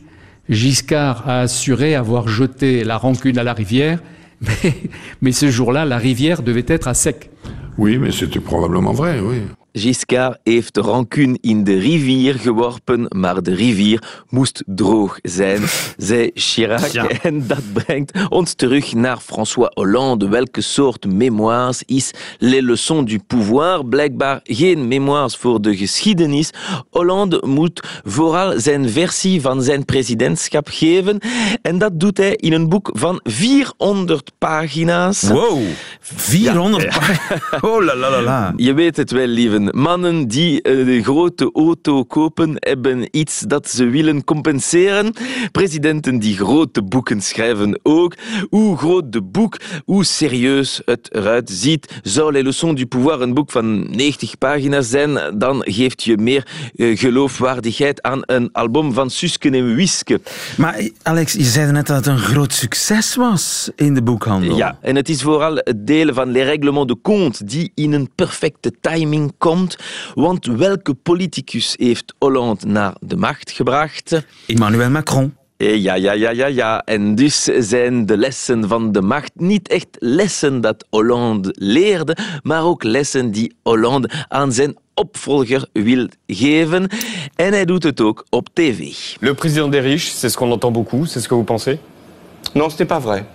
Giscard 0.50 1.24
a 1.28 1.42
assuré 1.42 1.96
avoir 1.96 2.28
jeté 2.28 2.84
la 2.84 2.98
rancune 2.98 3.38
à 3.38 3.44
la 3.44 3.54
rivière, 3.54 4.02
mais, 4.42 4.74
mais 5.22 5.32
ce 5.32 5.50
jour-là, 5.50 5.86
la 5.86 5.98
rivière 5.98 6.44
devait 6.44 6.66
être 6.68 6.88
à 6.88 6.94
sec. 6.94 7.30
Oui, 7.78 7.98
mais 7.98 8.12
c'était 8.12 8.42
probablement 8.42 8.94
vrai, 8.94 9.20
oui. 9.20 9.38
Giscard 9.76 10.40
heeft 10.44 10.74
de 10.74 10.82
rancune 10.82 11.38
in 11.42 11.64
de 11.64 11.78
rivier 11.78 12.34
geworpen, 12.34 13.06
maar 13.10 13.44
de 13.44 13.56
rivier 13.56 14.24
moest 14.30 14.64
droog 14.66 15.20
zijn, 15.22 15.62
zei 15.98 16.32
Chirac. 16.34 16.86
Ja. 16.86 17.08
En 17.08 17.48
dat 17.48 17.74
brengt 17.74 18.12
ons 18.30 18.54
terug 18.54 18.94
naar 18.94 19.18
François 19.18 19.72
Hollande. 19.74 20.28
Welke 20.28 20.62
soort 20.62 21.06
mémoires 21.06 21.84
is 21.86 22.12
Les 22.38 22.62
leçons 22.62 23.06
du 23.06 23.20
pouvoir? 23.28 23.86
Blijkbaar 23.86 24.40
geen 24.44 24.88
mémoires 24.88 25.36
voor 25.36 25.62
de 25.62 25.78
geschiedenis. 25.78 26.50
Hollande 26.90 27.44
moet 27.46 28.02
vooral 28.04 28.60
zijn 28.60 28.90
versie 28.90 29.42
van 29.42 29.64
zijn 29.64 29.86
presidentschap 29.86 30.68
geven. 30.72 31.20
En 31.62 31.78
dat 31.78 32.00
doet 32.00 32.18
hij 32.18 32.36
in 32.36 32.54
een 32.54 32.70
boek 32.70 32.90
van 32.94 33.20
400 33.24 34.32
pagina's. 34.38 35.22
Wow, 35.22 35.62
400 36.00 36.98
Oh 37.62 37.84
la 37.84 37.96
la 37.96 38.10
la 38.10 38.22
la. 38.22 38.54
Je 38.56 38.74
weet 38.74 38.98
het 38.98 39.12
wel, 39.12 39.28
lieven. 39.28 39.63
Mannen 39.72 40.28
die 40.28 40.62
eh, 40.62 40.86
de 40.86 41.04
grote 41.04 41.50
auto 41.54 42.04
kopen, 42.04 42.56
hebben 42.56 43.08
iets 43.12 43.40
dat 43.40 43.70
ze 43.70 43.86
willen 43.86 44.24
compenseren. 44.24 45.14
Presidenten 45.52 46.20
die 46.20 46.36
grote 46.36 46.84
boeken 46.84 47.22
schrijven 47.22 47.80
ook. 47.84 48.16
Hoe 48.50 48.78
groot 48.78 49.12
de 49.12 49.22
boek, 49.22 49.58
hoe 49.86 50.04
serieus 50.04 50.82
het 50.86 51.10
eruit 51.16 51.50
ziet. 51.50 52.00
Zou 52.02 52.32
Les 52.32 52.44
Leçons 52.44 52.74
du 52.74 52.86
Pouvoir 52.86 53.22
een 53.22 53.34
boek 53.34 53.52
van 53.52 53.96
90 53.96 54.38
pagina's 54.38 54.90
zijn, 54.90 55.38
dan 55.38 55.62
geeft 55.66 56.04
je 56.04 56.18
meer 56.18 56.48
eh, 56.76 56.98
geloofwaardigheid 56.98 58.02
aan 58.02 58.22
een 58.26 58.50
album 58.52 58.94
van 58.94 59.10
Suske 59.10 59.50
en 59.50 59.76
Wiske. 59.76 60.22
Maar 60.58 60.90
Alex, 61.02 61.34
je 61.34 61.44
zei 61.44 61.72
net 61.72 61.88
dat 61.88 61.96
het 61.96 62.06
een 62.06 62.18
groot 62.18 62.54
succes 62.54 63.16
was 63.16 63.70
in 63.76 63.94
de 63.94 64.04
boekhandel. 64.04 64.58
Ja, 64.58 64.78
en 64.82 64.96
het 64.96 65.10
is 65.10 65.22
vooral 65.22 65.56
het 65.56 65.88
delen 65.88 66.16
van 66.16 66.32
les 66.32 66.46
règlements 66.46 66.88
de 66.88 67.02
compte 67.02 67.46
die 67.46 67.72
in 67.76 67.94
een 67.94 68.10
perfecte 68.16 68.74
timing 68.82 69.34
komt. 69.38 69.53
Want 70.14 70.46
welke 70.46 70.94
politicus 70.94 71.74
heeft 71.78 72.14
Hollande 72.20 72.66
naar 72.66 72.94
de 73.00 73.16
macht 73.18 73.52
gebracht? 73.52 74.22
Emmanuel 74.48 74.90
Macron. 74.90 75.36
Eh, 75.58 75.76
Ja, 75.76 75.96
ja, 75.96 76.12
ja, 76.14 76.30
ja, 76.32 76.46
ja. 76.48 76.82
En 76.86 77.16
dus 77.16 77.44
zijn 77.44 78.06
de 78.06 78.18
lessen 78.18 78.68
van 78.68 78.92
de 78.92 79.02
macht 79.02 79.32
niet 79.36 79.68
echt 79.68 79.88
lessen 80.00 80.62
dat 80.62 80.86
Hollande 80.90 81.54
leerde, 81.58 82.18
maar 82.44 82.64
ook 82.64 82.84
lessen 82.84 83.32
die 83.32 83.56
Hollande 83.64 84.10
aan 84.28 84.52
zijn 84.52 84.76
opvolger 84.94 85.68
wil 85.74 86.08
geven. 86.28 86.88
En 87.36 87.52
hij 87.54 87.66
doet 87.66 87.84
het 87.84 88.02
ook 88.02 88.26
op 88.30 88.48
tv. 88.54 88.94
Le 89.20 89.34
président 89.34 89.72
des 89.72 89.82
riches, 89.82 90.20
c'est 90.20 90.32
ce 90.32 90.38
qu'on 90.38 90.52
entend 90.52 90.74
beaucoup, 90.74 91.06
c'est 91.08 91.24
ce 91.24 91.28
que 91.28 91.36
vous 91.36 91.46
pensez 91.46 91.78
Non, 92.54 92.70
ce 92.70 92.76
n'est 92.78 92.88
pas 92.88 93.02
vrai. 93.02 93.26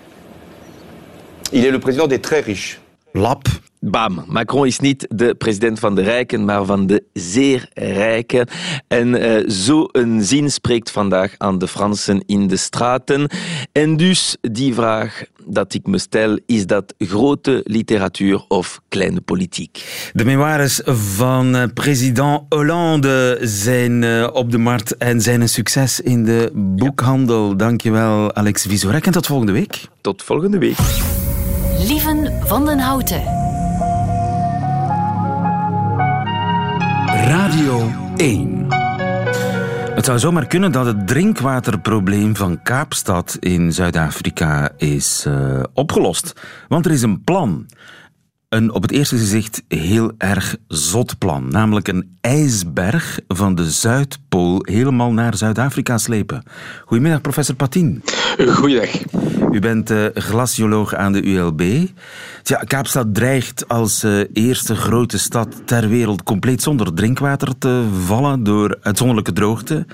Il 1.50 1.64
est 1.64 1.70
le 1.72 1.78
président 1.78 2.08
des 2.08 2.20
très 2.20 2.40
riches. 2.44 2.78
Lap. 3.12 3.48
Bam, 3.80 4.24
Macron 4.26 4.66
is 4.66 4.78
niet 4.78 5.06
de 5.08 5.34
president 5.34 5.78
van 5.78 5.94
de 5.94 6.02
rijken, 6.02 6.44
maar 6.44 6.64
van 6.64 6.86
de 6.86 7.04
zeer 7.12 7.68
rijken. 7.74 8.46
En 8.88 9.14
eh, 9.14 9.44
zo'n 9.46 10.18
zin 10.20 10.50
spreekt 10.50 10.90
vandaag 10.90 11.34
aan 11.36 11.58
de 11.58 11.68
Fransen 11.68 12.22
in 12.26 12.46
de 12.46 12.56
straten. 12.56 13.30
En 13.72 13.96
dus 13.96 14.36
die 14.40 14.74
vraag 14.74 15.22
dat 15.46 15.74
ik 15.74 15.86
me 15.86 15.98
stel, 15.98 16.38
is 16.46 16.66
dat 16.66 16.94
grote 16.98 17.60
literatuur 17.64 18.44
of 18.48 18.80
kleine 18.88 19.20
politiek? 19.20 19.84
De 20.12 20.24
memoires 20.24 20.80
van 20.84 21.56
eh, 21.56 21.62
president 21.74 22.42
Hollande 22.48 23.38
zijn 23.40 24.04
eh, 24.04 24.28
op 24.32 24.50
de 24.50 24.58
markt 24.58 24.96
en 24.96 25.20
zijn 25.20 25.40
een 25.40 25.48
succes 25.48 26.00
in 26.00 26.24
de 26.24 26.50
boekhandel. 26.54 27.56
Dankjewel, 27.56 28.34
Alex 28.34 28.62
Visorek. 28.62 29.06
En 29.06 29.12
tot 29.12 29.26
volgende 29.26 29.52
week. 29.52 29.84
Tot 30.00 30.22
volgende 30.22 30.58
week. 30.58 30.76
Lieven 31.78 32.32
van 32.46 32.64
den 32.64 32.78
Houten. 32.78 33.47
Radio 37.28 37.90
1. 38.16 38.66
Het 39.94 40.04
zou 40.04 40.18
zomaar 40.18 40.46
kunnen 40.46 40.72
dat 40.72 40.86
het 40.86 41.06
drinkwaterprobleem 41.06 42.36
van 42.36 42.62
Kaapstad 42.62 43.36
in 43.40 43.72
Zuid-Afrika 43.72 44.70
is 44.76 45.24
eh, 45.26 45.62
opgelost. 45.72 46.32
Want 46.68 46.86
er 46.86 46.92
is 46.92 47.02
een 47.02 47.24
plan. 47.24 47.66
Een 48.48 48.72
op 48.72 48.82
het 48.82 48.90
eerste 48.90 49.16
gezicht 49.16 49.62
heel 49.68 50.12
erg 50.18 50.56
zot 50.68 51.18
plan. 51.18 51.48
Namelijk 51.48 51.88
een 51.88 52.16
ijsberg 52.20 53.20
van 53.26 53.54
de 53.54 53.70
Zuidpool 53.70 54.58
helemaal 54.62 55.12
naar 55.12 55.36
Zuid-Afrika 55.36 55.98
slepen. 55.98 56.42
Goedemiddag, 56.84 57.20
professor 57.20 57.54
Patien. 57.54 58.02
Goeiedag. 58.46 58.90
U 59.50 59.60
bent 59.60 59.90
eh, 59.90 60.06
glacioloog 60.14 60.94
aan 60.94 61.12
de 61.12 61.22
ULB. 61.22 61.62
Tja, 62.42 62.56
Kaapstad 62.56 63.14
dreigt 63.14 63.68
als 63.68 64.02
eh, 64.02 64.20
eerste 64.32 64.76
grote 64.76 65.18
stad 65.18 65.62
ter 65.64 65.88
wereld 65.88 66.22
compleet 66.22 66.62
zonder 66.62 66.94
drinkwater 66.94 67.58
te 67.58 67.84
vallen 68.04 68.42
door 68.42 68.78
uitzonderlijke 68.82 69.32
droogte. 69.32 69.86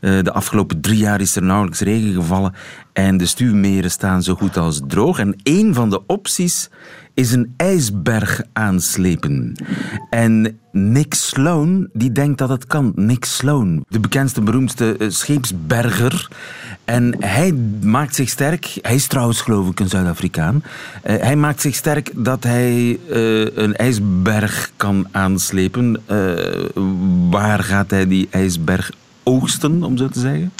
Eh, 0.00 0.22
de 0.22 0.32
afgelopen 0.32 0.80
drie 0.80 0.98
jaar 0.98 1.20
is 1.20 1.36
er 1.36 1.42
nauwelijks 1.42 1.80
regen 1.80 2.12
gevallen 2.12 2.54
en 2.92 3.16
de 3.16 3.26
stuwmeren 3.26 3.90
staan 3.90 4.22
zo 4.22 4.34
goed 4.34 4.56
als 4.56 4.80
droog. 4.86 5.18
En 5.18 5.36
één 5.42 5.74
van 5.74 5.90
de 5.90 6.06
opties 6.06 6.70
is 7.14 7.32
een 7.32 7.54
ijsberg 7.56 8.42
aanslepen. 8.52 9.52
En 10.10 10.58
Nick 10.72 11.14
Sloan, 11.14 11.88
die 11.92 12.12
denkt 12.12 12.38
dat 12.38 12.48
het 12.48 12.66
kan. 12.66 12.92
Nick 12.96 13.24
Sloan, 13.24 13.84
de 13.88 14.00
bekendste, 14.00 14.40
beroemdste 14.40 14.96
eh, 14.96 15.08
scheepsberger. 15.10 16.28
En 16.84 17.14
hij 17.18 17.52
maakt 17.82 18.14
zich 18.14 18.28
sterk, 18.28 18.78
hij 18.82 18.94
is 18.94 19.06
trouwens 19.06 19.40
geloof 19.40 19.68
ik 19.70 19.80
een 19.80 19.88
Zuid-Afrikaan. 19.88 20.62
Eh, 21.02 21.16
hij 21.16 21.36
maakt 21.36 21.60
zich 21.60 21.74
sterk 21.74 22.10
dat 22.14 22.44
hij 22.44 22.98
eh, 23.10 23.56
een 23.56 23.76
ijsberg 23.76 24.70
kan 24.76 25.06
aanslepen. 25.10 26.02
Waar 27.30 27.62
gaat 27.62 27.90
hij 27.90 28.08
die 28.08 28.28
ijsberg 28.30 28.90
oogsten, 29.24 29.82
om 29.82 29.96
zo 29.96 30.08
te 30.08 30.20
zeggen? 30.20 30.52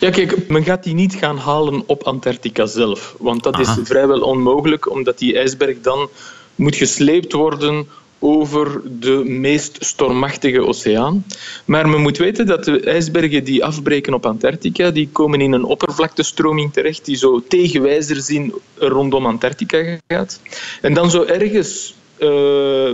Ja, 0.00 0.10
kijk, 0.10 0.48
men 0.48 0.64
gaat 0.64 0.84
die 0.84 0.94
niet 0.94 1.14
gaan 1.14 1.38
halen 1.38 1.82
op 1.86 2.02
Antarctica 2.02 2.66
zelf. 2.66 3.14
Want 3.18 3.42
dat 3.42 3.58
is 3.58 3.68
vrijwel 3.84 4.20
onmogelijk, 4.20 4.90
omdat 4.90 5.18
die 5.18 5.38
ijsberg 5.38 5.80
dan 5.80 6.08
moet 6.54 6.76
gesleept 6.76 7.32
worden 7.32 7.86
over 8.18 8.80
de 8.84 9.22
meest 9.24 9.76
stormachtige 9.80 10.66
oceaan. 10.66 11.24
Maar 11.64 11.88
men 11.88 12.00
moet 12.00 12.18
weten 12.18 12.46
dat 12.46 12.64
de 12.64 12.80
ijsbergen 12.80 13.44
die 13.44 13.64
afbreken 13.64 14.14
op 14.14 14.26
Antarctica, 14.26 14.90
die 14.90 15.08
komen 15.12 15.40
in 15.40 15.52
een 15.52 15.64
oppervlaktestroming 15.64 16.72
terecht 16.72 17.04
die 17.04 17.16
zo 17.16 17.42
tegenwijzerzin 17.48 18.54
rondom 18.74 19.26
Antarctica 19.26 19.98
gaat. 20.08 20.40
En 20.80 20.94
dan 20.94 21.10
zo 21.10 21.22
ergens 21.22 21.94
eh, 22.16 22.28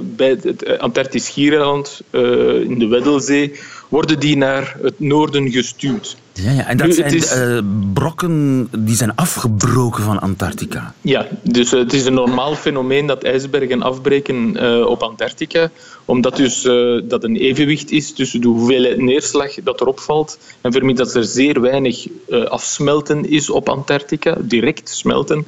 bij 0.02 0.38
het 0.42 0.78
Antarctisch 0.78 1.25
schiereiland 1.25 2.00
eh, 2.11 2.61
in 2.61 2.78
de 2.78 2.87
Weddellzee 2.87 3.59
worden 3.92 4.20
die 4.20 4.37
naar 4.37 4.76
het 4.82 5.00
noorden 5.00 5.50
gestuwd. 5.50 6.16
Ja, 6.34 6.50
ja. 6.50 6.66
En 6.66 6.76
dat 6.76 6.87
Nu, 6.87 6.92
zijn 6.92 7.14
is- 7.14 7.30
eh, 7.30 7.58
brokken 7.92 8.68
die 8.78 8.96
zijn 8.96 9.14
afgebroken 9.14 10.02
van 10.02 10.20
Antarctica. 10.20 10.94
Ja, 11.00 11.26
dus 11.42 11.72
eh, 11.72 11.78
het 11.78 11.92
is 11.92 12.04
een 12.06 12.14
normaal 12.14 12.54
fenomeen 12.54 13.06
dat 13.06 13.22
ijsbergen 13.25 13.82
afbreken 13.82 14.56
eh, 14.56 14.87
op 14.87 15.02
Antarctica, 15.02 15.70
omdat 16.04 16.37
dus 16.37 16.62
dat 17.08 17.25
een 17.25 17.37
evenwicht 17.37 17.90
is 17.90 18.12
tussen 18.12 18.40
de 18.40 18.49
hoeveelheid 18.49 18.99
neerslag 19.00 19.54
dat 19.64 19.80
erop 19.80 20.00
valt 20.00 20.38
en 20.61 20.72
vermits 20.72 20.99
dat 20.99 21.14
er 21.14 21.25
zeer 21.25 21.61
weinig 21.61 22.06
afsmelten 22.49 23.30
is 23.30 23.50
op 23.50 23.68
Antarctica, 23.68 24.37
direct 24.40 24.88
smelten, 24.88 25.46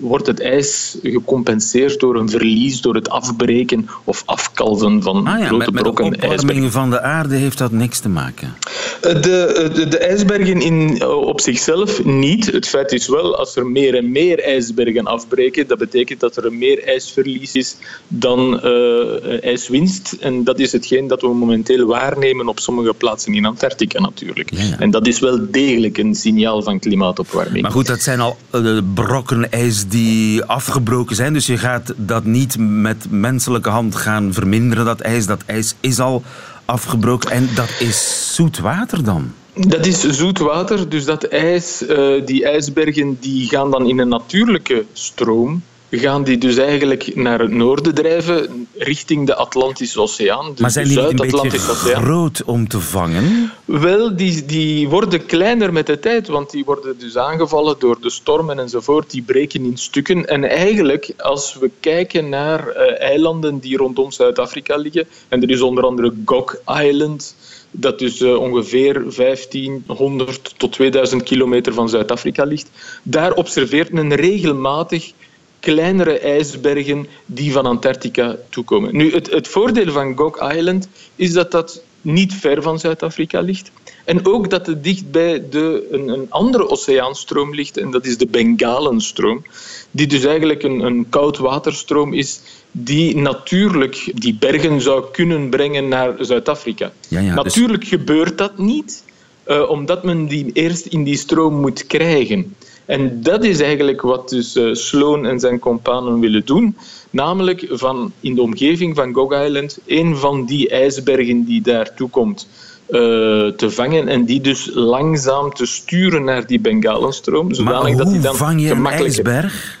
wordt 0.00 0.26
het 0.26 0.40
ijs 0.40 0.98
gecompenseerd 1.02 2.00
door 2.00 2.16
een 2.16 2.28
verlies, 2.30 2.80
door 2.80 2.94
het 2.94 3.08
afbreken 3.10 3.88
of 4.04 4.22
afkalven 4.26 5.02
van 5.02 5.26
Ah 5.26 5.38
ja, 5.38 5.46
grote 5.46 5.56
met, 5.56 5.66
met 5.66 5.66
de 5.74 5.80
brokken 5.82 6.04
opwarming 6.04 6.32
ijsberg. 6.48 6.72
van 6.72 6.90
de 6.90 7.00
aarde 7.00 7.27
heeft 7.36 7.58
dat 7.58 7.72
niks 7.72 7.98
te 7.98 8.08
maken. 8.08 8.54
Eh, 9.00 9.22
De, 9.22 9.70
de, 9.74 9.88
de 9.88 9.98
ijsbergen 9.98 10.60
in, 10.60 11.00
eh, 11.00 11.08
op 11.08 11.40
zichzelf 11.40 12.04
niet. 12.04 12.52
Het 12.52 12.68
feit 12.68 12.92
is 12.92 13.08
wel, 13.08 13.36
als 13.36 13.56
er 13.56 13.66
meer 13.66 13.94
en 13.94 14.12
meer 14.12 14.42
ijsbergen 14.42 15.06
afbreken, 15.06 15.66
dat 15.66 15.78
betekent 15.78 16.20
dat 16.20 16.36
er 16.36 16.44
een 16.44 16.58
meer 16.58 16.84
ijsverlies 16.84 17.54
is 17.54 17.76
dan 18.08 18.60
eh, 18.60 19.44
ijswinst. 19.44 20.16
En 20.20 20.44
dat 20.44 20.58
is 20.58 20.72
hetgeen 20.72 21.06
dat 21.06 21.20
we 21.20 21.28
momenteel 21.34 21.86
waarnemen 21.86 22.48
op 22.48 22.58
sommige 22.58 22.94
plaatsen 22.94 23.34
in 23.34 23.44
Antarctica 23.44 24.00
natuurlijk. 24.00 24.50
Ja, 24.50 24.62
ja. 24.62 24.78
En 24.78 24.90
dat 24.90 25.06
is 25.06 25.18
wel 25.18 25.46
degelijk 25.50 25.98
een 25.98 26.14
signaal 26.14 26.62
van 26.62 26.78
klimaatopwarming. 26.78 27.62
Maar 27.62 27.70
goed, 27.70 27.86
dat 27.86 28.00
zijn 28.00 28.20
al 28.20 28.36
eh, 28.50 28.78
brokken 28.94 29.50
ijs 29.50 29.88
die 29.88 30.44
afgebroken 30.44 31.16
zijn. 31.16 31.32
Dus 31.32 31.46
je 31.46 31.58
gaat 31.58 31.92
dat 31.96 32.24
niet 32.24 32.56
met 32.58 33.06
menselijke 33.10 33.68
hand 33.68 33.94
gaan 33.94 34.32
verminderen, 34.32 34.84
dat 34.84 35.00
ijs. 35.00 35.26
Dat 35.26 35.42
ijs 35.46 35.74
is 35.80 35.98
al 36.00 36.22
afgebroken. 36.68 37.30
En 37.30 37.48
dat 37.54 37.74
is 37.78 38.34
zoet 38.34 38.58
water 38.58 39.04
dan. 39.04 39.32
Dat 39.54 39.86
is 39.86 40.00
zoet 40.00 40.38
water, 40.38 40.88
dus 40.88 41.04
dat 41.04 41.24
ijs, 41.24 41.86
eh, 41.86 42.24
die 42.24 42.44
ijsbergen 42.44 43.16
die 43.20 43.48
gaan 43.48 43.70
dan 43.70 43.88
in 43.88 43.98
een 43.98 44.08
natuurlijke 44.08 44.84
stroom 44.92 45.62
gaan 45.90 46.24
die 46.24 46.38
dus 46.38 46.56
eigenlijk 46.56 47.14
naar 47.14 47.40
het 47.40 47.50
noorden 47.50 47.94
drijven, 47.94 48.66
richting 48.76 49.26
de 49.26 49.34
Atlantische 49.34 50.00
Oceaan. 50.00 50.50
Dus 50.50 50.60
maar 50.60 50.70
zijn 50.70 50.88
die 50.88 50.98
niet 50.98 51.20
een 51.20 51.42
beetje 51.42 51.58
groot 51.58 52.42
om 52.44 52.68
te 52.68 52.80
vangen? 52.80 53.52
Wel, 53.64 54.16
die, 54.16 54.44
die 54.44 54.88
worden 54.88 55.26
kleiner 55.26 55.72
met 55.72 55.86
de 55.86 55.98
tijd, 55.98 56.28
want 56.28 56.50
die 56.50 56.64
worden 56.64 56.98
dus 56.98 57.16
aangevallen 57.16 57.76
door 57.78 58.00
de 58.00 58.10
stormen 58.10 58.58
enzovoort. 58.58 59.10
Die 59.10 59.22
breken 59.22 59.64
in 59.64 59.76
stukken. 59.76 60.26
En 60.26 60.44
eigenlijk, 60.44 61.12
als 61.18 61.54
we 61.54 61.70
kijken 61.80 62.28
naar 62.28 62.68
eh, 62.68 63.08
eilanden 63.08 63.58
die 63.58 63.76
rondom 63.76 64.10
Zuid-Afrika 64.10 64.76
liggen, 64.76 65.06
en 65.28 65.42
er 65.42 65.50
is 65.50 65.60
onder 65.60 65.84
andere 65.84 66.12
Gok 66.24 66.60
Island, 66.82 67.34
dat 67.70 67.98
dus 67.98 68.20
eh, 68.20 68.40
ongeveer 68.40 69.02
1500 69.16 70.54
tot 70.56 70.72
2000 70.72 71.22
kilometer 71.22 71.74
van 71.74 71.88
Zuid-Afrika 71.88 72.44
ligt, 72.44 72.70
daar 73.02 73.32
observeert 73.32 73.92
men 73.92 74.14
regelmatig 74.14 75.12
kleinere 75.60 76.18
ijsbergen 76.18 77.06
die 77.26 77.52
van 77.52 77.66
Antarctica 77.66 78.36
toekomen. 78.48 78.96
Nu, 78.96 79.12
het, 79.12 79.30
het 79.30 79.48
voordeel 79.48 79.92
van 79.92 80.16
Gok 80.16 80.52
Island 80.56 80.88
is 81.16 81.32
dat 81.32 81.50
dat 81.50 81.82
niet 82.00 82.34
ver 82.34 82.62
van 82.62 82.78
Zuid-Afrika 82.78 83.40
ligt. 83.40 83.70
En 84.04 84.26
ook 84.26 84.50
dat 84.50 84.66
het 84.66 84.84
dicht 84.84 85.10
bij 85.10 85.48
de, 85.50 85.88
een, 85.90 86.08
een 86.08 86.26
andere 86.28 86.68
oceaanstroom 86.68 87.54
ligt, 87.54 87.76
en 87.76 87.90
dat 87.90 88.06
is 88.06 88.18
de 88.18 88.26
Bengalenstroom, 88.26 89.44
die 89.90 90.06
dus 90.06 90.24
eigenlijk 90.24 90.62
een, 90.62 90.80
een 90.80 91.06
koudwaterstroom 91.08 92.12
is 92.12 92.40
die 92.70 93.16
natuurlijk 93.16 94.12
die 94.14 94.36
bergen 94.38 94.80
zou 94.80 95.04
kunnen 95.12 95.48
brengen 95.48 95.88
naar 95.88 96.14
Zuid-Afrika. 96.18 96.92
Ja, 97.08 97.20
ja, 97.20 97.34
dus- 97.34 97.44
natuurlijk 97.44 97.84
gebeurt 97.84 98.38
dat 98.38 98.58
niet, 98.58 99.04
eh, 99.42 99.70
omdat 99.70 100.04
men 100.04 100.26
die 100.26 100.50
eerst 100.52 100.86
in 100.86 101.04
die 101.04 101.16
stroom 101.16 101.54
moet 101.60 101.86
krijgen. 101.86 102.56
En 102.88 103.22
dat 103.22 103.44
is 103.44 103.60
eigenlijk 103.60 104.00
wat 104.00 104.28
dus 104.28 104.56
eh, 104.56 104.64
Sloan 104.72 105.26
en 105.26 105.40
zijn 105.40 105.58
companen 105.58 106.20
willen 106.20 106.44
doen. 106.44 106.76
Namelijk 107.10 107.66
van 107.70 108.12
in 108.20 108.34
de 108.34 108.42
omgeving 108.42 108.96
van 108.96 109.14
Gog 109.14 109.42
Island 109.44 109.78
een 109.86 110.16
van 110.16 110.46
die 110.46 110.68
ijsbergen 110.68 111.44
die 111.44 111.60
daartoe 111.60 112.08
komt 112.08 112.48
eh, 112.86 112.98
te 113.46 113.70
vangen 113.70 114.08
en 114.08 114.24
die 114.24 114.40
dus 114.40 114.70
langzaam 114.74 115.52
te 115.52 115.66
sturen 115.66 116.24
naar 116.24 116.46
die 116.46 116.60
Bengalenstroom. 116.60 117.46
Maar 117.46 117.54
Zodanig 117.54 117.96
dat 117.96 118.10
die 118.10 118.20
dan 118.20 118.36
vang 118.36 118.60
je 118.60 118.70
een 118.70 118.86
ijsberg? 118.86 119.77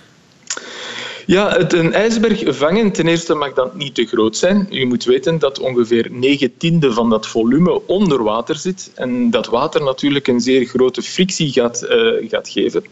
Ja, 1.28 1.50
het, 1.56 1.72
een 1.72 1.92
ijsberg 1.92 2.42
vangen, 2.56 2.92
ten 2.92 3.06
eerste 3.08 3.34
mag 3.34 3.52
dat 3.52 3.74
niet 3.74 3.94
te 3.94 4.06
groot 4.06 4.36
zijn. 4.36 4.66
Je 4.70 4.86
moet 4.86 5.04
weten 5.04 5.38
dat 5.38 5.58
ongeveer 5.60 6.08
9 6.10 6.56
tiende 6.56 6.92
van 6.92 7.10
dat 7.10 7.26
volume 7.26 7.86
onder 7.86 8.22
water 8.22 8.56
zit. 8.56 8.90
En 8.94 9.30
dat 9.30 9.46
water 9.46 9.82
natuurlijk 9.82 10.26
een 10.28 10.40
zeer 10.40 10.64
grote 10.64 11.02
frictie 11.02 11.52
gaat, 11.52 11.82
eh, 11.82 12.28
gaat 12.28 12.48
geven. 12.48 12.84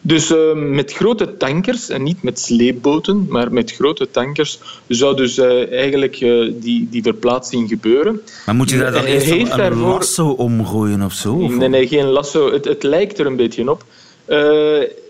Dus 0.00 0.30
eh, 0.30 0.52
met 0.54 0.92
grote 0.92 1.36
tankers, 1.36 1.88
en 1.88 2.02
niet 2.02 2.22
met 2.22 2.38
sleepboten, 2.40 3.26
maar 3.28 3.52
met 3.52 3.72
grote 3.72 4.10
tankers, 4.10 4.58
zou 4.88 5.16
dus 5.16 5.38
eh, 5.38 5.72
eigenlijk 5.72 6.18
die, 6.54 6.88
die 6.90 7.02
verplaatsing 7.02 7.68
gebeuren. 7.68 8.20
Maar 8.46 8.54
moet 8.54 8.70
je 8.70 8.78
daar 8.78 8.92
dan 8.92 9.04
eerst 9.04 9.30
een, 9.30 9.40
een 9.40 9.56
daarvoor- 9.56 9.88
lasso 9.88 10.28
omgooien 10.28 11.02
of 11.02 11.12
zo? 11.12 11.34
Of- 11.34 11.56
Nee, 11.56 11.68
nee, 11.68 11.88
geen 11.88 12.06
lasso. 12.06 12.52
Het, 12.52 12.64
het 12.64 12.82
lijkt 12.82 13.18
er 13.18 13.26
een 13.26 13.36
beetje 13.36 13.70
op. 13.70 13.84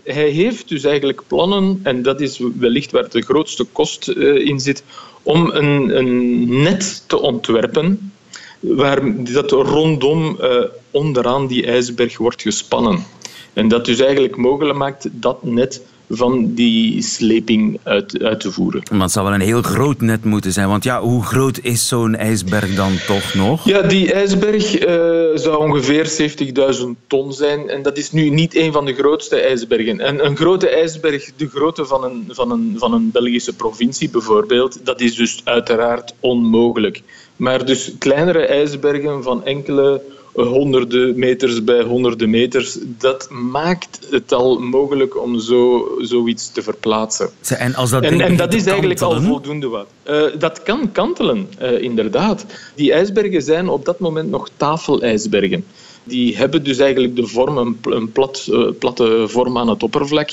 Hij 0.06 0.28
heeft 0.28 0.68
dus 0.68 0.84
eigenlijk 0.84 1.22
plannen, 1.26 1.80
en 1.82 2.02
dat 2.02 2.20
is 2.20 2.40
wellicht 2.58 2.90
waar 2.90 3.10
de 3.10 3.22
grootste 3.22 3.64
kost 3.64 4.08
eh, 4.08 4.34
in 4.34 4.60
zit, 4.60 4.84
om 5.22 5.50
een, 5.50 5.98
een 5.98 6.62
net 6.62 7.04
te 7.06 7.20
ontwerpen 7.20 8.12
waar 8.60 9.24
dat 9.32 9.50
rondom 9.50 10.40
eh, 10.40 10.62
onderaan 10.90 11.46
die 11.46 11.66
ijsberg 11.66 12.18
wordt 12.18 12.42
gespannen. 12.42 13.04
En 13.52 13.68
dat 13.68 13.84
dus 13.84 14.00
eigenlijk 14.00 14.36
mogelijk 14.36 14.78
maakt 14.78 15.08
dat 15.12 15.42
net 15.42 15.82
van 16.08 16.54
die 16.54 17.02
sleping 17.02 17.78
uit, 17.82 18.22
uit 18.22 18.40
te 18.40 18.52
voeren. 18.52 18.82
Maar 18.90 19.00
het 19.00 19.12
zou 19.12 19.26
wel 19.26 19.34
een 19.34 19.40
heel 19.40 19.62
groot 19.62 20.00
net 20.00 20.24
moeten 20.24 20.52
zijn. 20.52 20.68
Want 20.68 20.84
ja, 20.84 21.00
hoe 21.00 21.22
groot 21.22 21.58
is 21.62 21.88
zo'n 21.88 22.16
ijsberg 22.16 22.74
dan 22.74 22.92
toch 23.06 23.34
nog? 23.34 23.64
Ja, 23.64 23.82
die 23.82 24.12
ijsberg 24.12 24.76
eh, 24.76 24.94
zou 25.34 25.56
ongeveer 25.56 26.30
70.000 26.78 26.84
ton 27.06 27.32
zijn. 27.32 27.68
En 27.68 27.82
dat 27.82 27.96
is 27.96 28.12
nu 28.12 28.30
niet 28.30 28.56
een 28.56 28.72
van 28.72 28.84
de 28.84 28.94
grootste 28.94 29.40
ijsbergen. 29.40 30.00
En 30.00 30.26
een 30.26 30.36
grote 30.36 30.68
ijsberg, 30.68 31.30
de 31.36 31.48
grootte 31.48 31.86
van 31.86 32.04
een, 32.04 32.24
van 32.28 32.50
een, 32.50 32.74
van 32.78 32.92
een 32.92 33.10
Belgische 33.10 33.54
provincie 33.54 34.10
bijvoorbeeld, 34.10 34.78
dat 34.84 35.00
is 35.00 35.14
dus 35.14 35.40
uiteraard 35.44 36.14
onmogelijk. 36.20 37.02
Maar 37.36 37.64
dus 37.64 37.92
kleinere 37.98 38.46
ijsbergen 38.46 39.22
van 39.22 39.44
enkele 39.44 40.02
honderden 40.36 41.18
meters 41.18 41.64
bij 41.64 41.82
honderden 41.82 42.30
meters, 42.30 42.78
dat 42.82 43.30
maakt 43.30 43.98
het 44.10 44.32
al 44.32 44.58
mogelijk 44.58 45.22
om 45.22 45.38
zo, 45.38 45.88
zoiets 46.00 46.52
te 46.52 46.62
verplaatsen. 46.62 47.30
En, 47.48 47.74
als 47.74 47.90
dat 47.90 48.02
En, 48.02 48.36
dat 48.36 48.54
is 48.54 48.66
eigenlijk 48.66 49.00
al 49.00 49.20
voldoende 49.22 49.68
wat. 49.68 49.86
Eh, 50.02 50.22
dat 50.38 50.62
kan 50.62 50.92
kantelen, 50.92 51.48
eh, 51.58 51.82
inderdaad. 51.82 52.46
Die 52.74 52.92
ijsbergen 52.92 53.42
zijn 53.42 53.68
op 53.68 53.84
dat 53.84 53.98
moment 53.98 54.30
nog 54.30 54.48
tafelijsbergen. 54.56 55.64
Die 56.04 56.36
hebben 56.36 56.64
dus 56.64 56.78
eigenlijk 56.78 57.16
de 57.16 57.26
vorm, 57.26 57.58
een, 57.58 57.80
pl- 57.80 57.92
een 57.92 58.12
plat, 58.12 58.46
eh, 58.52 58.68
platte 58.78 59.24
vorm 59.28 59.58
aan 59.58 59.68
het 59.68 59.82
oppervlak. 59.82 60.30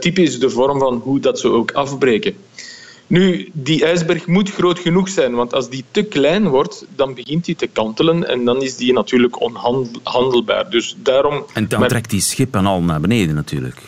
Typisch 0.00 0.38
de 0.38 0.50
vorm 0.50 0.78
van 0.78 1.00
hoe 1.04 1.20
dat 1.20 1.40
ze 1.40 1.48
ook 1.48 1.72
afbreken. 1.72 2.34
Nu, 3.08 3.48
die 3.52 3.84
ijsberg 3.84 4.26
moet 4.26 4.50
groot 4.50 4.78
genoeg 4.78 5.08
zijn, 5.08 5.34
want 5.34 5.54
als 5.54 5.68
die 5.68 5.84
te 5.90 6.02
klein 6.02 6.48
wordt, 6.48 6.86
dan 6.96 7.14
begint 7.14 7.44
die 7.44 7.56
te 7.56 7.66
kantelen 7.66 8.28
en 8.28 8.44
dan 8.44 8.62
is 8.62 8.76
die 8.76 8.92
natuurlijk 8.92 9.40
onhandelbaar. 9.40 10.70
Dus 10.70 10.96
daarom... 11.02 11.44
En 11.54 11.68
dan 11.68 11.88
trekt 11.88 12.10
die 12.10 12.20
schip 12.20 12.54
en 12.54 12.66
al 12.66 12.82
naar 12.82 13.00
beneden 13.00 13.34
natuurlijk. 13.34 13.82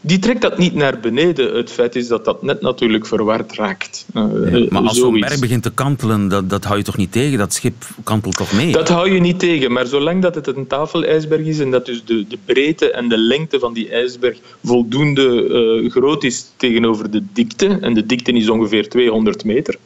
Die 0.00 0.18
trekt 0.18 0.40
dat 0.40 0.58
niet 0.58 0.74
naar 0.74 1.00
beneden. 1.00 1.56
Het 1.56 1.70
feit 1.70 1.96
is 1.96 2.08
dat 2.08 2.24
dat 2.24 2.42
net 2.42 2.60
natuurlijk 2.60 3.06
verward 3.06 3.52
raakt. 3.52 4.06
Eh, 4.14 4.22
Ja, 4.52 4.66
maar 4.68 4.82
als 4.82 4.98
zo'n 4.98 5.20
berg 5.20 5.40
begint 5.40 5.62
te 5.62 5.70
kantelen, 5.70 6.28
dat, 6.28 6.50
dat 6.50 6.64
hou 6.64 6.78
je 6.78 6.84
toch 6.84 6.96
niet 6.96 7.12
tegen? 7.12 7.38
Dat 7.38 7.52
schip 7.52 7.74
kantelt 8.04 8.36
toch 8.36 8.52
mee? 8.52 8.72
Dat 8.72 8.88
hou 8.88 9.12
je 9.12 9.20
niet 9.20 9.38
tegen, 9.38 9.72
maar 9.72 9.86
zolang 9.86 10.22
dat 10.22 10.34
het 10.34 10.46
een 10.46 10.66
tafelijsberg 10.66 11.46
is 11.46 11.58
en 11.58 11.70
dat 11.70 11.86
dus 11.86 12.04
de, 12.04 12.26
de 12.26 12.38
breedte 12.44 12.90
en 12.90 13.08
de 13.08 13.18
lengte 13.18 13.58
van 13.58 13.72
die 13.72 13.90
ijsberg 13.90 14.38
voldoende 14.64 15.48
eh, 15.82 15.90
groot 15.90 16.24
is 16.24 16.46
tegenover 16.56 17.10
de 17.10 17.22
dikte, 17.32 17.78
en 17.80 17.94
de 17.94 18.06
dikte 18.06 18.32
is 18.32 18.48
ongeveer 18.48 18.88
200 18.88 19.44
meter, 19.44 19.76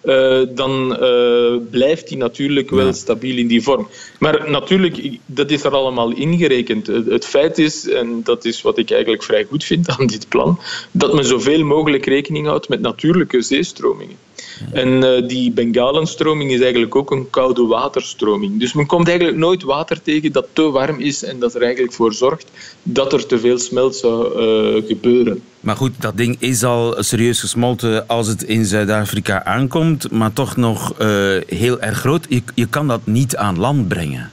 eh, 0.00 0.40
dan 0.48 0.96
eh, 0.96 1.56
blijft 1.70 2.08
die 2.08 2.16
natuurlijk 2.16 2.70
wel 2.70 2.92
stabiel 2.92 3.36
in 3.36 3.46
die 3.46 3.62
vorm. 3.62 3.88
Maar 4.18 4.50
natuurlijk, 4.50 5.18
dat 5.26 5.50
is 5.50 5.64
er 5.64 5.70
allemaal 5.70 6.12
ingerekend. 6.12 6.86
Het 6.86 7.26
feit 7.26 7.58
is, 7.58 7.88
en 7.88 8.20
dat 8.24 8.44
is 8.44 8.62
wat 8.62 8.78
ik 8.78 8.90
eigenlijk 8.90 9.22
vrij 9.22 9.44
goed 9.44 9.64
vind 9.64 9.88
aan 9.88 10.06
dit 10.06 10.28
plan, 10.28 10.58
dat 10.90 11.14
men 11.14 11.24
zoveel 11.24 11.64
mogelijk 11.64 12.06
rekening 12.06 12.46
houdt 12.46 12.68
met 12.68 12.80
natuurlijke 12.80 13.42
zeestromingen. 13.42 14.16
En 14.72 15.02
eh, 15.04 15.28
die 15.28 15.52
Bengalenstroming 15.52 16.50
is 16.52 16.60
eigenlijk 16.60 16.94
ook 16.94 17.10
een 17.10 17.30
koude 17.30 17.66
waterstroming. 17.66 18.60
Dus 18.60 18.72
men 18.72 18.86
komt 18.86 19.08
eigenlijk 19.08 19.38
nooit 19.38 19.62
water 19.62 20.02
tegen 20.02 20.32
dat 20.32 20.46
te 20.52 20.70
warm 20.70 20.98
is 21.00 21.24
en 21.24 21.38
dat 21.38 21.54
er 21.54 21.62
eigenlijk 21.62 21.92
voor 21.92 22.12
zorgt 22.12 22.50
dat 22.82 23.12
er 23.12 23.26
te 23.26 23.38
veel 23.38 23.58
smelt 23.58 23.96
zou 23.96 24.24
eh, 24.24 24.88
gebeuren. 24.88 25.42
Maar 25.60 25.76
goed, 25.76 25.92
dat 25.98 26.16
ding 26.16 26.36
is 26.38 26.64
al 26.64 26.94
serieus 26.98 27.40
gesmolten 27.40 28.08
als 28.08 28.26
het 28.26 28.42
in 28.42 28.64
Zuid-Afrika 28.64 29.44
aankomt, 29.44 30.10
maar 30.10 30.32
toch 30.32 30.56
nog 30.56 30.94
eh, 30.98 31.08
heel 31.46 31.80
erg 31.80 31.98
groot. 31.98 32.26
Je, 32.28 32.42
je 32.54 32.66
kan 32.66 32.88
dat 32.88 33.00
niet 33.04 33.36
aan 33.36 33.58
land 33.58 33.88
brengen. 33.88 34.30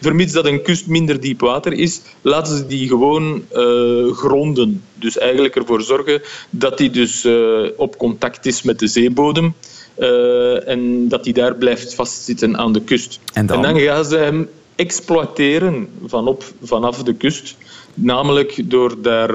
Vermits 0.00 0.32
dat 0.32 0.46
een 0.46 0.62
kust 0.62 0.86
minder 0.86 1.20
diep 1.20 1.40
water 1.40 1.72
is, 1.72 2.00
laten 2.20 2.56
ze 2.56 2.66
die 2.66 2.88
gewoon 2.88 3.44
eh, 3.52 4.12
gronden. 4.12 4.82
Dus 4.94 5.18
eigenlijk 5.18 5.56
ervoor 5.56 5.82
zorgen 5.82 6.22
dat 6.50 6.78
die 6.78 6.90
dus 6.90 7.24
eh, 7.24 7.62
op 7.76 7.98
contact 7.98 8.46
is 8.46 8.62
met 8.62 8.78
de 8.78 8.86
zeebodem. 8.86 9.54
eh, 9.94 10.68
en 10.68 11.08
dat 11.08 11.24
die 11.24 11.32
daar 11.32 11.54
blijft 11.54 11.94
vastzitten 11.94 12.56
aan 12.56 12.72
de 12.72 12.80
kust. 12.80 13.20
En 13.32 13.46
dan? 13.46 13.78
gaan 13.78 14.04
ze 14.04 14.16
hem 14.16 14.48
exploiteren 14.76 15.88
vanop, 16.06 16.44
vanaf 16.62 17.02
de 17.02 17.14
kust. 17.14 17.56
Namelijk 17.94 18.70
door 18.70 19.02
daar 19.02 19.30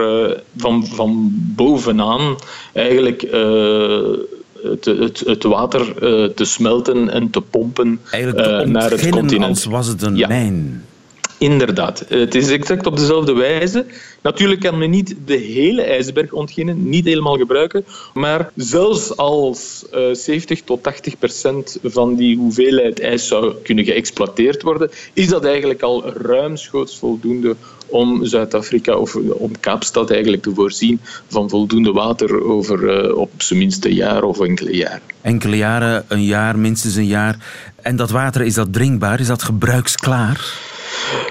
van, 0.58 0.86
van 0.86 1.30
bovenaan 1.56 2.36
eigenlijk 2.74 3.28
het, 4.70 4.86
het, 4.86 5.24
het 5.26 5.44
water 5.44 5.82
eh, 5.82 6.30
te 6.30 6.46
smelten 6.46 7.10
en 7.10 7.30
te 7.30 7.42
pompen 7.42 8.00
Eigenlijk 8.12 8.46
te 8.46 8.52
eh, 8.52 8.68
naar 8.68 8.92
het 8.92 9.10
continent. 9.10 9.50
als 9.50 9.66
was 9.66 9.88
het 9.88 10.02
een 10.02 10.16
Ja. 10.16 10.28
mijn. 10.28 10.84
Inderdaad, 11.38 12.06
het 12.08 12.36
is 12.36 12.50
exact 12.50 12.86
op 12.86 12.98
dezelfde 12.98 13.34
wijze. 13.34 13.86
Natuurlijk 14.22 14.62
kan 14.62 14.78
men 14.78 14.90
niet 14.90 15.16
de 15.26 15.36
hele 15.36 15.82
ijsberg 15.82 16.32
ontginnen, 16.32 16.90
niet 16.90 17.06
helemaal 17.06 17.38
gebruiken, 17.38 17.86
maar 18.14 18.52
zelfs 18.56 19.18
als 19.18 19.86
eh, 19.92 20.02
70 20.14 20.62
tot 20.62 20.84
80 20.84 21.18
procent 21.18 21.78
van 21.84 22.16
die 22.16 22.38
hoeveelheid 22.38 23.00
ijs 23.00 23.28
zou 23.28 23.54
kunnen 23.64 23.86
geëxploiteerd 23.86 24.62
worden, 24.62 24.90
is 25.14 25.28
dat 25.28 25.46
eigenlijk 25.46 25.82
al 25.82 26.10
ruimschoots 26.10 26.98
voldoende 26.98 27.56
om 27.86 28.26
Zuid-Afrika 28.26 28.96
of 28.96 29.16
om 29.16 29.60
Kaapstad 29.60 30.12
eigenlijk 30.12 30.44
te 30.44 30.54
voorzien 30.54 31.00
van 31.28 31.50
voldoende 31.50 31.92
water 31.92 32.44
over 32.44 32.90
eh, 32.90 33.18
op 33.18 33.32
zijn 33.38 33.60
minst 33.60 33.86
een 33.86 33.94
jaar 33.94 34.24
of 34.24 34.40
enkele 34.40 34.76
jaren. 34.76 35.02
Enkele 35.22 35.58
jaren, 35.58 36.06
een 36.08 36.24
jaar, 36.24 36.58
minstens 36.58 36.96
een 36.96 37.06
jaar. 37.06 37.38
En 37.82 37.96
dat 37.96 38.10
water, 38.10 38.42
is 38.42 38.54
dat 38.54 38.74
drinkbaar? 38.74 39.20
Is 39.20 39.28
dat 39.28 39.44
gebruiksklaar? 39.44 40.74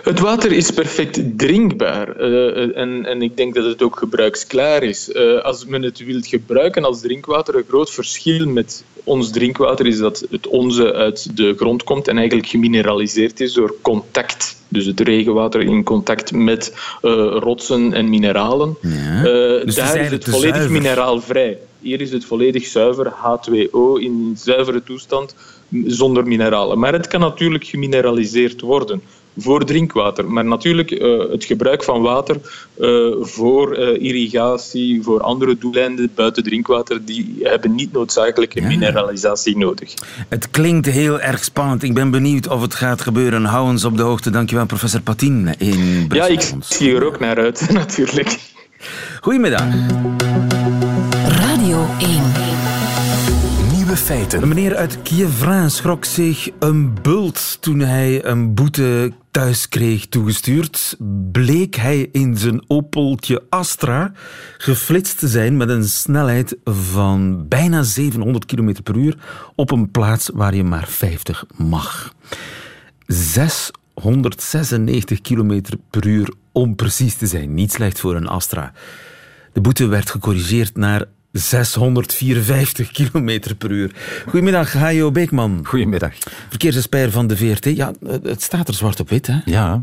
Het 0.03 0.19
water 0.19 0.53
is 0.53 0.71
perfect 0.71 1.39
drinkbaar 1.39 2.21
uh, 2.21 2.77
en, 2.77 3.07
en 3.07 3.23
ik 3.23 3.37
denk 3.37 3.55
dat 3.55 3.65
het 3.65 3.83
ook 3.83 3.99
gebruiksklaar 3.99 4.83
is. 4.83 5.09
Uh, 5.09 5.41
als 5.43 5.65
men 5.65 5.83
het 5.83 6.05
wilt 6.05 6.27
gebruiken 6.27 6.85
als 6.85 7.01
drinkwater, 7.01 7.55
een 7.55 7.65
groot 7.69 7.91
verschil 7.91 8.47
met 8.47 8.85
ons 9.05 9.31
drinkwater 9.31 9.87
is 9.87 9.99
dat 9.99 10.27
het 10.31 10.47
onze 10.47 10.93
uit 10.93 11.37
de 11.37 11.55
grond 11.57 11.85
komt 11.85 12.09
en 12.09 12.19
eigenlijk 12.19 12.49
gemineraliseerd 12.49 13.41
is 13.41 13.53
door 13.53 13.75
contact. 13.83 14.63
Dus 14.69 14.87
het 14.87 15.01
regenwater 15.01 15.61
in 15.61 15.85
contact 15.85 16.33
met 16.33 16.73
uh, 17.03 17.13
rotsen 17.39 17.93
en 17.93 18.09
mineralen. 18.09 18.77
Ja. 18.81 19.23
Dus 19.65 19.75
daar 19.75 19.97
is 19.97 20.11
het 20.11 20.25
volledig 20.25 20.55
zuiver. 20.55 20.73
mineraalvrij. 20.73 21.59
Hier 21.81 22.01
is 22.01 22.13
het 22.13 22.25
volledig 22.25 22.67
zuiver, 22.67 23.13
H2O 23.13 24.01
in 24.01 24.35
zuivere 24.39 24.83
toestand, 24.83 25.35
zonder 25.87 26.27
mineralen. 26.27 26.79
Maar 26.79 26.93
het 26.93 27.07
kan 27.07 27.21
natuurlijk 27.21 27.65
gemineraliseerd 27.65 28.61
worden 28.61 29.03
voor 29.37 29.65
drinkwater. 29.65 30.31
Maar 30.31 30.45
natuurlijk 30.45 30.91
uh, 30.91 31.31
het 31.31 31.45
gebruik 31.45 31.85
van 31.85 32.03
water 32.03 32.37
uh, 32.79 33.15
voor 33.21 33.79
uh, 33.79 34.03
irrigatie, 34.03 35.03
voor 35.03 35.21
andere 35.21 35.59
doeleinden 35.59 36.11
buiten 36.15 36.43
drinkwater, 36.43 37.05
die 37.05 37.39
hebben 37.43 37.75
niet 37.75 37.93
noodzakelijk 37.93 38.55
een 38.55 38.63
ja. 38.63 38.69
mineralisatie 38.69 39.57
nodig. 39.57 39.95
Het 40.29 40.51
klinkt 40.51 40.87
heel 40.87 41.21
erg 41.21 41.45
spannend. 41.45 41.83
Ik 41.83 41.95
ben 41.95 42.11
benieuwd 42.11 42.49
of 42.49 42.61
het 42.61 42.75
gaat 42.75 43.01
gebeuren. 43.01 43.45
Hou 43.45 43.69
ons 43.69 43.85
op 43.85 43.97
de 43.97 44.03
hoogte. 44.03 44.31
Dankjewel, 44.31 44.67
professor 44.67 45.01
Patin 45.01 45.55
in 45.59 46.05
Brussel. 46.09 46.33
Ja, 46.33 46.41
ik 46.41 46.53
zie 46.61 46.95
er 46.95 47.05
ook 47.07 47.19
naar 47.19 47.37
uit, 47.37 47.69
natuurlijk. 47.73 48.39
Goedemiddag. 49.21 49.65
Radio 51.29 51.87
1. 51.99 52.23
Nieuwe 53.73 53.97
feiten. 53.97 54.43
Een 54.43 54.49
meneer 54.49 54.77
uit 54.77 55.03
Kievrin 55.03 55.71
schrok 55.71 56.05
zich 56.05 56.51
een 56.59 56.95
bult 57.03 57.57
toen 57.61 57.79
hij 57.79 58.25
een 58.25 58.55
boete 58.55 59.13
thuis 59.35 59.69
kreeg 59.69 60.07
toegestuurd. 60.07 60.97
Bleek 61.33 61.75
hij 61.75 62.09
in 62.13 62.37
zijn 62.37 62.65
Opeltje 62.67 63.43
Astra 63.49 64.13
geflitst 64.59 65.19
te 65.19 65.29
zijn 65.29 65.57
met 65.57 65.69
een 65.69 65.85
snelheid 65.85 66.57
van 66.65 67.49
bijna 67.49 67.83
700 67.83 68.45
km 68.45 68.83
per 68.83 68.97
uur 68.97 69.19
op 69.55 69.71
een 69.71 69.91
plaats 69.91 70.31
waar 70.35 70.55
je 70.55 70.65
maar 70.65 70.89
50 70.89 71.45
mag. 71.57 72.15
696 73.07 75.21
km 75.21 75.61
per 75.91 76.07
uur 76.07 76.33
om 76.53 76.75
precies 76.75 77.15
te 77.15 77.27
zijn. 77.27 77.55
Niet 77.55 77.73
slecht 77.73 78.01
voor 78.01 78.17
een 78.17 78.29
Astra. 78.29 78.73
De 79.53 79.61
boete 79.61 79.87
werd 79.87 80.11
gecorrigeerd 80.11 80.77
naar 80.77 81.05
654 81.35 82.91
km 82.91 83.41
per 83.59 83.71
uur. 83.71 83.91
Goedemiddag, 84.27 84.73
Hajo 84.73 85.11
Beekman. 85.11 85.61
Goedemiddag. 85.63 86.13
Verkeersexpert 86.49 87.13
van 87.13 87.27
de 87.27 87.37
VRT. 87.37 87.65
Ja, 87.65 87.93
het 88.23 88.43
staat 88.43 88.69
er 88.69 88.75
zwart 88.75 89.01
op 89.01 89.09
wit, 89.09 89.27
hè? 89.27 89.39
Ja. 89.45 89.83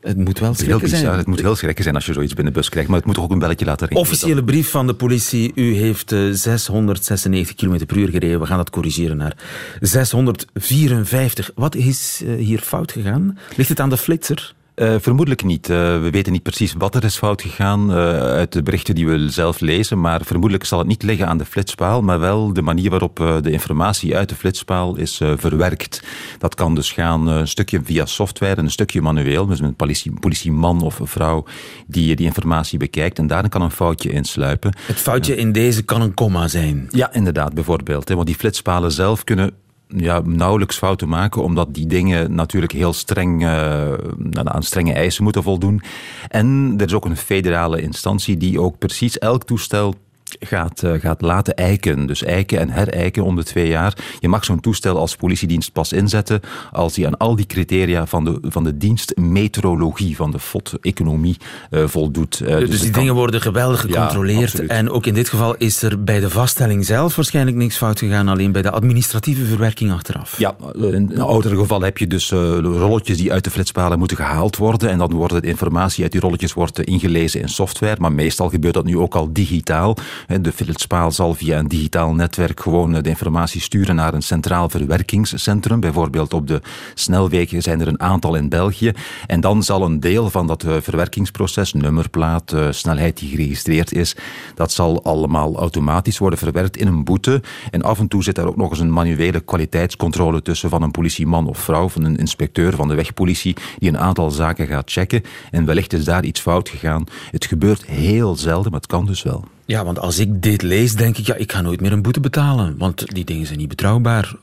Het 0.00 0.16
moet 0.16 0.38
wel 0.38 0.54
schrikken 0.54 0.88
zijn. 0.88 1.02
Ja, 1.02 1.16
het 1.16 1.26
moet 1.26 1.40
heel 1.40 1.56
schrikken 1.56 1.82
zijn 1.82 1.94
als 1.94 2.06
je 2.06 2.12
zoiets 2.12 2.34
binnen 2.34 2.52
de 2.52 2.58
bus 2.58 2.68
krijgt, 2.68 2.88
maar 2.88 2.98
het 2.98 3.06
moet 3.06 3.14
toch 3.14 3.24
ook 3.24 3.30
een 3.30 3.38
belletje 3.38 3.64
laten 3.64 3.86
ringen. 3.86 4.02
Officiële 4.02 4.44
brief 4.44 4.70
van 4.70 4.86
de 4.86 4.94
politie. 4.94 5.52
U 5.54 5.74
heeft 5.74 6.14
696 6.32 7.54
km 7.54 7.86
per 7.86 7.96
uur 7.96 8.08
gereden. 8.08 8.40
We 8.40 8.46
gaan 8.46 8.56
dat 8.56 8.70
corrigeren 8.70 9.16
naar 9.16 9.36
654. 9.80 11.50
Wat 11.54 11.74
is 11.74 12.22
hier 12.38 12.58
fout 12.58 12.92
gegaan? 12.92 13.38
Ligt 13.56 13.68
het 13.68 13.80
aan 13.80 13.90
de 13.90 13.96
flitser? 13.96 14.54
Uh, 14.76 14.94
vermoedelijk 14.98 15.44
niet. 15.44 15.68
Uh, 15.68 15.76
we 15.76 16.08
weten 16.10 16.32
niet 16.32 16.42
precies 16.42 16.74
wat 16.78 16.94
er 16.94 17.04
is 17.04 17.16
fout 17.16 17.42
gegaan 17.42 17.90
uh, 17.90 17.96
uit 18.18 18.52
de 18.52 18.62
berichten 18.62 18.94
die 18.94 19.06
we 19.08 19.30
zelf 19.30 19.60
lezen, 19.60 20.00
maar 20.00 20.20
vermoedelijk 20.24 20.64
zal 20.64 20.78
het 20.78 20.88
niet 20.88 21.02
liggen 21.02 21.28
aan 21.28 21.38
de 21.38 21.44
flitspaal, 21.44 22.02
maar 22.02 22.20
wel 22.20 22.52
de 22.52 22.62
manier 22.62 22.90
waarop 22.90 23.16
de 23.16 23.50
informatie 23.50 24.16
uit 24.16 24.28
de 24.28 24.34
flitspaal 24.34 24.96
is 24.96 25.20
verwerkt. 25.36 26.02
Dat 26.38 26.54
kan 26.54 26.74
dus 26.74 26.92
gaan 26.92 27.26
een 27.26 27.48
stukje 27.48 27.80
via 27.84 28.06
software 28.06 28.54
en 28.54 28.64
een 28.64 28.70
stukje 28.70 29.00
manueel, 29.00 29.46
dus 29.46 29.60
een 29.60 29.74
politie, 29.74 30.12
politieman 30.20 30.82
of 30.82 30.98
een 30.98 31.06
vrouw 31.06 31.44
die 31.86 32.16
die 32.16 32.26
informatie 32.26 32.78
bekijkt 32.78 33.18
en 33.18 33.26
daarin 33.26 33.50
kan 33.50 33.62
een 33.62 33.70
foutje 33.70 34.10
insluipen. 34.10 34.74
Het 34.86 34.96
foutje 34.96 35.36
in 35.36 35.52
deze 35.52 35.82
kan 35.82 36.00
een 36.00 36.14
komma 36.14 36.48
zijn. 36.48 36.88
Ja, 36.90 37.12
inderdaad, 37.12 37.54
bijvoorbeeld. 37.54 38.08
Hè, 38.08 38.14
want 38.14 38.26
die 38.26 38.36
flitspalen 38.36 38.92
zelf 38.92 39.24
kunnen 39.24 39.54
ja, 39.88 40.20
nauwelijks 40.24 40.78
fouten 40.78 41.08
maken, 41.08 41.42
omdat 41.42 41.74
die 41.74 41.86
dingen 41.86 42.34
natuurlijk 42.34 42.72
heel 42.72 42.92
streng 42.92 43.42
uh, 43.42 43.92
aan 44.32 44.62
strenge 44.62 44.92
eisen 44.92 45.24
moeten 45.24 45.42
voldoen. 45.42 45.82
En 46.28 46.74
er 46.78 46.86
is 46.86 46.94
ook 46.94 47.04
een 47.04 47.16
federale 47.16 47.80
instantie 47.80 48.36
die 48.36 48.60
ook 48.60 48.78
precies 48.78 49.18
elk 49.18 49.44
toestel 49.44 49.94
gaat, 50.40 50.82
uh, 50.82 51.00
gaat 51.00 51.20
laten 51.20 51.54
eiken. 51.54 52.06
Dus 52.06 52.22
eiken 52.22 52.58
en 52.58 52.70
herijken 52.70 53.24
om 53.24 53.36
de 53.36 53.44
twee 53.44 53.68
jaar. 53.68 53.96
Je 54.20 54.28
mag 54.28 54.44
zo'n 54.44 54.60
toestel 54.60 54.98
als 54.98 55.16
politiedienst 55.16 55.72
pas 55.72 55.92
inzetten 55.92 56.40
als 56.72 56.96
hij 56.96 57.06
aan 57.06 57.16
al 57.16 57.36
die 57.36 57.46
criteria 57.46 58.06
van 58.06 58.24
de, 58.24 58.38
van 58.42 58.64
de 58.64 58.76
dienst 58.76 59.16
meteorologie, 59.16 60.16
van 60.16 60.30
de 60.30 60.38
FOD-economie 60.38 61.36
uh, 61.70 61.86
voldoet. 61.86 62.40
Uh, 62.42 62.48
dus, 62.48 62.70
dus 62.70 62.80
die 62.80 62.90
kan... 62.90 63.00
dingen 63.00 63.14
worden 63.14 63.40
geweldig 63.40 63.80
gecontroleerd. 63.80 64.52
Ja, 64.52 64.62
en 64.62 64.90
ook 64.90 65.06
in 65.06 65.14
dit 65.14 65.28
geval 65.28 65.54
is 65.56 65.82
er 65.82 66.04
bij 66.04 66.20
de 66.20 66.30
vaststelling 66.30 66.84
zelf 66.86 67.16
waarschijnlijk 67.16 67.56
niks 67.56 67.76
fout 67.76 67.98
gegaan, 67.98 68.28
alleen 68.28 68.52
bij 68.52 68.62
de 68.62 68.70
administratieve 68.70 69.44
verwerking 69.44 69.92
achteraf. 69.92 70.38
Ja, 70.38 70.56
in 70.74 70.82
een 70.82 71.20
oudere 71.20 71.56
geval 71.56 71.80
heb 71.80 71.98
je 71.98 72.06
dus 72.06 72.30
rolletjes 72.30 73.16
die 73.16 73.32
uit 73.32 73.44
de 73.44 73.50
flitspalen 73.50 73.98
moeten 73.98 74.16
gehaald 74.16 74.56
worden 74.56 74.90
en 74.90 74.98
dan 74.98 75.12
wordt 75.12 75.42
de 75.42 75.48
informatie 75.48 76.02
uit 76.02 76.12
die 76.12 76.20
rolletjes 76.20 76.52
wordt 76.52 76.80
ingelezen 76.80 77.40
in 77.40 77.48
software, 77.48 77.96
maar 78.00 78.12
meestal 78.12 78.48
gebeurt 78.48 78.74
dat 78.74 78.84
nu 78.84 78.98
ook 78.98 79.14
al 79.14 79.32
digitaal. 79.32 79.96
De 80.40 80.52
flitspaal 80.52 81.12
zal 81.12 81.34
via 81.34 81.58
een 81.58 81.68
digitaal 81.68 82.14
netwerk 82.14 82.60
gewoon 82.60 82.92
de 82.92 83.08
informatie 83.08 83.60
sturen 83.60 83.94
naar 83.94 84.14
een 84.14 84.22
centraal 84.22 84.68
verwerkingscentrum. 84.68 85.80
Bijvoorbeeld 85.80 86.32
op 86.32 86.46
de 86.46 86.60
snelwegen 86.94 87.62
zijn 87.62 87.80
er 87.80 87.88
een 87.88 88.00
aantal 88.00 88.34
in 88.34 88.48
België. 88.48 88.92
En 89.26 89.40
dan 89.40 89.62
zal 89.62 89.82
een 89.82 90.00
deel 90.00 90.30
van 90.30 90.46
dat 90.46 90.62
eh, 90.62 90.74
verwerkingsproces, 90.80 91.72
nummerplaat, 91.72 92.52
eh, 92.52 92.66
snelheid 92.70 93.18
die 93.18 93.28
geregistreerd 93.28 93.92
is, 93.92 94.16
dat 94.54 94.72
zal 94.72 95.04
allemaal 95.04 95.56
automatisch 95.56 96.18
worden 96.18 96.38
verwerkt 96.38 96.76
in 96.76 96.86
een 96.86 97.04
boete. 97.04 97.42
En 97.70 97.82
af 97.82 97.98
en 97.98 98.08
toe 98.08 98.22
zit 98.22 98.34
daar 98.34 98.46
ook 98.46 98.56
nog 98.56 98.70
eens 98.70 98.80
een 98.80 98.92
manuele 98.92 99.40
kwaliteitscontrole 99.40 100.42
tussen 100.42 100.70
van 100.70 100.82
een 100.82 100.90
politieman 100.90 101.46
of 101.46 101.58
vrouw, 101.58 101.88
van 101.88 102.04
een 102.04 102.16
inspecteur 102.16 102.76
van 102.76 102.88
de 102.88 102.94
wegpolitie, 102.94 103.56
die 103.78 103.88
een 103.88 103.98
aantal 103.98 104.30
zaken 104.30 104.66
gaat 104.66 104.90
checken. 104.90 105.22
En 105.50 105.64
wellicht 105.64 105.92
is 105.92 106.04
daar 106.04 106.24
iets 106.24 106.40
fout 106.40 106.68
gegaan. 106.68 107.04
Het 107.30 107.44
gebeurt 107.44 107.86
heel 107.86 108.36
zelden, 108.36 108.70
maar 108.70 108.80
het 108.80 108.90
kan 108.90 109.06
dus 109.06 109.22
wel. 109.22 109.44
Ja, 109.66 109.84
want 109.84 109.98
als 109.98 110.18
ik 110.18 110.42
dit 110.42 110.62
lees, 110.62 110.94
denk 110.94 111.18
ik, 111.18 111.26
ja, 111.26 111.34
ik 111.34 111.52
ga 111.52 111.60
nooit 111.60 111.80
meer 111.80 111.92
een 111.92 112.02
boete 112.02 112.20
betalen. 112.20 112.74
Want 112.78 113.14
die 113.14 113.24
dingen 113.24 113.46
zijn 113.46 113.58
niet 113.58 113.68
betrouwbaar. 113.68 114.36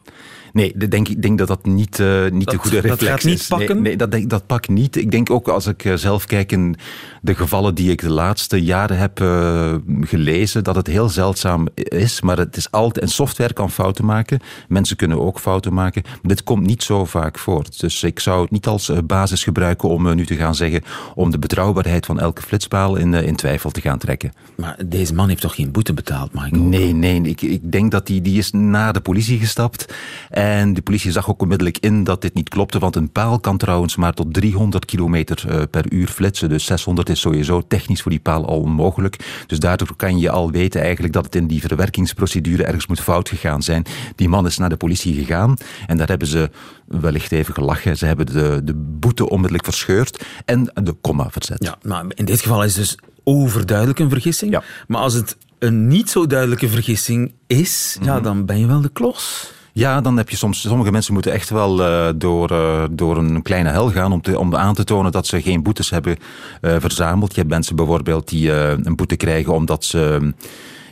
Nee, 0.54 0.74
ik 0.78 0.92
denk, 0.92 1.08
ik 1.08 1.22
denk 1.22 1.38
dat 1.38 1.48
dat 1.48 1.66
niet, 1.66 2.00
uh, 2.00 2.30
niet 2.30 2.46
dat, 2.46 2.54
de 2.54 2.60
goede 2.60 2.80
reflex 2.80 3.02
is. 3.02 3.08
Dat 3.08 3.10
gaat 3.10 3.24
niet 3.24 3.46
pakken? 3.48 3.76
Nee, 3.76 3.84
nee 3.84 3.98
dat, 3.98 4.12
dat, 4.12 4.30
dat 4.30 4.46
pakt 4.46 4.70
niet. 4.70 4.96
Ik 4.96 5.12
denk 5.12 5.30
ook 5.30 5.48
als 5.48 5.68
ik 5.68 5.92
zelf 5.96 6.26
kijk 6.26 6.52
in 6.52 6.76
de 7.22 7.36
gevallen 7.36 7.76
die 7.76 7.92
ik 7.92 8.02
de 8.02 8.10
laatste 8.10 8.64
jaren 8.64 8.98
heb 8.98 9.20
uh, 9.20 9.76
gelezen, 10.02 10.64
dat 10.64 10.76
het 10.76 10.88
heel 10.88 11.10
zeldzaam 11.10 11.68
is. 11.76 12.22
Maar 12.22 12.38
het 12.38 12.58
is 12.58 12.72
altijd... 12.72 13.06
En 13.06 13.12
software 13.12 13.54
kan 13.54 13.72
fouten 13.72 14.06
maken. 14.06 14.40
Mensen 14.68 14.96
kunnen 14.96 15.20
ook 15.20 15.40
fouten 15.40 15.74
maken. 15.74 16.02
Maar 16.04 16.20
dit 16.22 16.44
komt 16.44 16.66
niet 16.66 16.84
zo 16.84 17.06
vaak 17.06 17.40
voor. 17.40 17.66
Dus 17.78 18.04
ik 18.04 18.20
zou 18.20 18.42
het 18.42 18.52
niet 18.52 18.68
als 18.68 18.92
basis 19.06 19.44
gebruiken 19.44 19.90
om 19.90 20.08
uh, 20.08 20.14
nu 20.14 20.26
te 20.26 20.36
gaan 20.36 20.56
zeggen 20.56 20.82
om 21.16 21.32
de 21.32 21.40
betrouwbaarheid 21.40 22.06
van 22.06 22.20
elke 22.20 22.42
flitspaal 22.42 22.96
in, 22.96 23.14
in 23.14 23.36
twijfel 23.36 23.72
te 23.72 23.82
gaan 23.82 23.98
trekken. 23.98 24.34
Maar 24.56 24.78
deze 24.86 25.14
man 25.14 25.30
heeft 25.30 25.42
toch 25.42 25.56
geen 25.56 25.72
boete 25.72 25.94
betaald, 25.94 26.32
ik 26.34 26.52
Nee, 26.52 26.94
nee. 26.94 27.22
Ik, 27.22 27.42
ik 27.42 27.72
denk 27.72 27.92
dat 27.92 28.08
die, 28.08 28.22
die 28.22 28.38
is 28.38 28.52
naar 28.52 28.94
de 28.94 29.02
politie 29.02 29.40
gestapt. 29.40 29.94
En 30.30 30.42
de 30.74 30.82
politie 30.84 31.12
zag 31.12 31.30
ook 31.30 31.42
onmiddellijk 31.42 31.78
in 31.78 32.04
dat 32.04 32.22
dit 32.22 32.34
niet 32.34 32.50
klopte, 32.50 32.80
want 32.80 32.96
een 32.96 33.12
paal 33.12 33.40
kan 33.40 33.58
trouwens 33.58 33.96
maar 33.96 34.14
tot 34.14 34.34
300 34.34 34.86
kilometer 34.86 35.44
uh, 35.48 35.62
per 35.72 35.92
uur 35.92 36.08
flitsen. 36.08 36.50
Dus 36.50 36.66
600 36.66 37.10
is 37.10 37.20
sowieso 37.20 37.62
technisch 37.68 38.02
voor 38.02 38.12
die 38.12 38.20
paal 38.20 38.46
al 38.46 38.60
onmogelijk. 38.60 39.44
Dus 39.48 39.60
daardoor 39.60 39.96
kan 39.96 40.20
je 40.20 40.30
al 40.30 40.52
weten 40.52 40.82
eigenlijk 40.82 41.14
dat 41.14 41.26
het 41.26 41.36
in 41.36 41.48
die 41.48 41.62
verwerkingsprocedure 41.62 42.64
ergens 42.64 42.88
moet 42.88 43.02
fout 43.02 43.30
gegaan 43.30 43.62
zijn. 43.62 43.86
Die 44.16 44.30
man 44.30 44.46
is 44.46 44.58
naar 44.58 44.70
de 44.70 44.78
politie 44.78 45.14
gegaan 45.14 45.56
en 45.88 45.98
daar 45.98 46.08
hebben 46.08 46.28
ze 46.28 46.50
wellicht 46.88 47.32
even 47.32 47.54
gelachen. 47.54 47.98
Ze 47.98 48.06
hebben 48.06 48.26
de, 48.26 48.62
de 48.64 48.74
boete 48.76 49.30
onmiddellijk 49.30 49.66
verscheurd 49.66 50.26
en 50.46 50.72
de 50.74 50.94
komma 51.02 51.30
verzet. 51.30 51.64
Ja, 51.64 51.78
maar 51.82 52.06
in 52.08 52.26
dit 52.26 52.42
geval 52.42 52.64
is 52.64 52.74
dus 52.74 52.98
overduidelijk 53.24 54.00
een 54.00 54.10
vergissing. 54.10 54.52
Ja. 54.52 54.64
Maar 54.88 55.02
als 55.02 55.14
het 55.14 55.38
een 55.60 55.88
niet 55.88 56.10
zo 56.10 56.28
duidelijke 56.28 56.70
vergissing 56.70 57.34
is, 57.48 57.96
mm 58.00 58.06
-hmm. 58.06 58.14
ja, 58.14 58.22
dan 58.22 58.46
ben 58.46 58.60
je 58.60 58.68
wel 58.68 58.82
de 58.82 58.90
klos. 58.90 59.52
Ja, 59.76 60.02
dan 60.02 60.18
heb 60.18 60.30
je 60.30 60.36
soms... 60.38 60.62
Sommige 60.62 60.92
mensen 60.92 61.14
moeten 61.14 61.32
echt 61.32 61.50
wel 61.50 61.80
uh, 61.80 62.10
door, 62.16 62.52
uh, 62.52 62.84
door 62.92 63.18
een 63.18 63.42
kleine 63.42 63.70
hel 63.70 63.92
gaan 63.92 64.12
om, 64.12 64.22
te, 64.22 64.40
om 64.40 64.56
aan 64.56 64.74
te 64.74 64.84
tonen 64.84 65.12
dat 65.12 65.28
ze 65.28 65.42
geen 65.42 65.64
boetes 65.64 65.90
hebben 65.90 66.18
uh, 66.62 66.76
verzameld. 66.80 67.34
Je 67.34 67.40
hebt 67.40 67.52
mensen 67.52 67.76
bijvoorbeeld 67.76 68.30
die 68.30 68.52
een 68.52 68.96
boete 68.96 69.16
krijgen 69.16 69.54
omdat 69.54 69.86
ze 69.86 70.34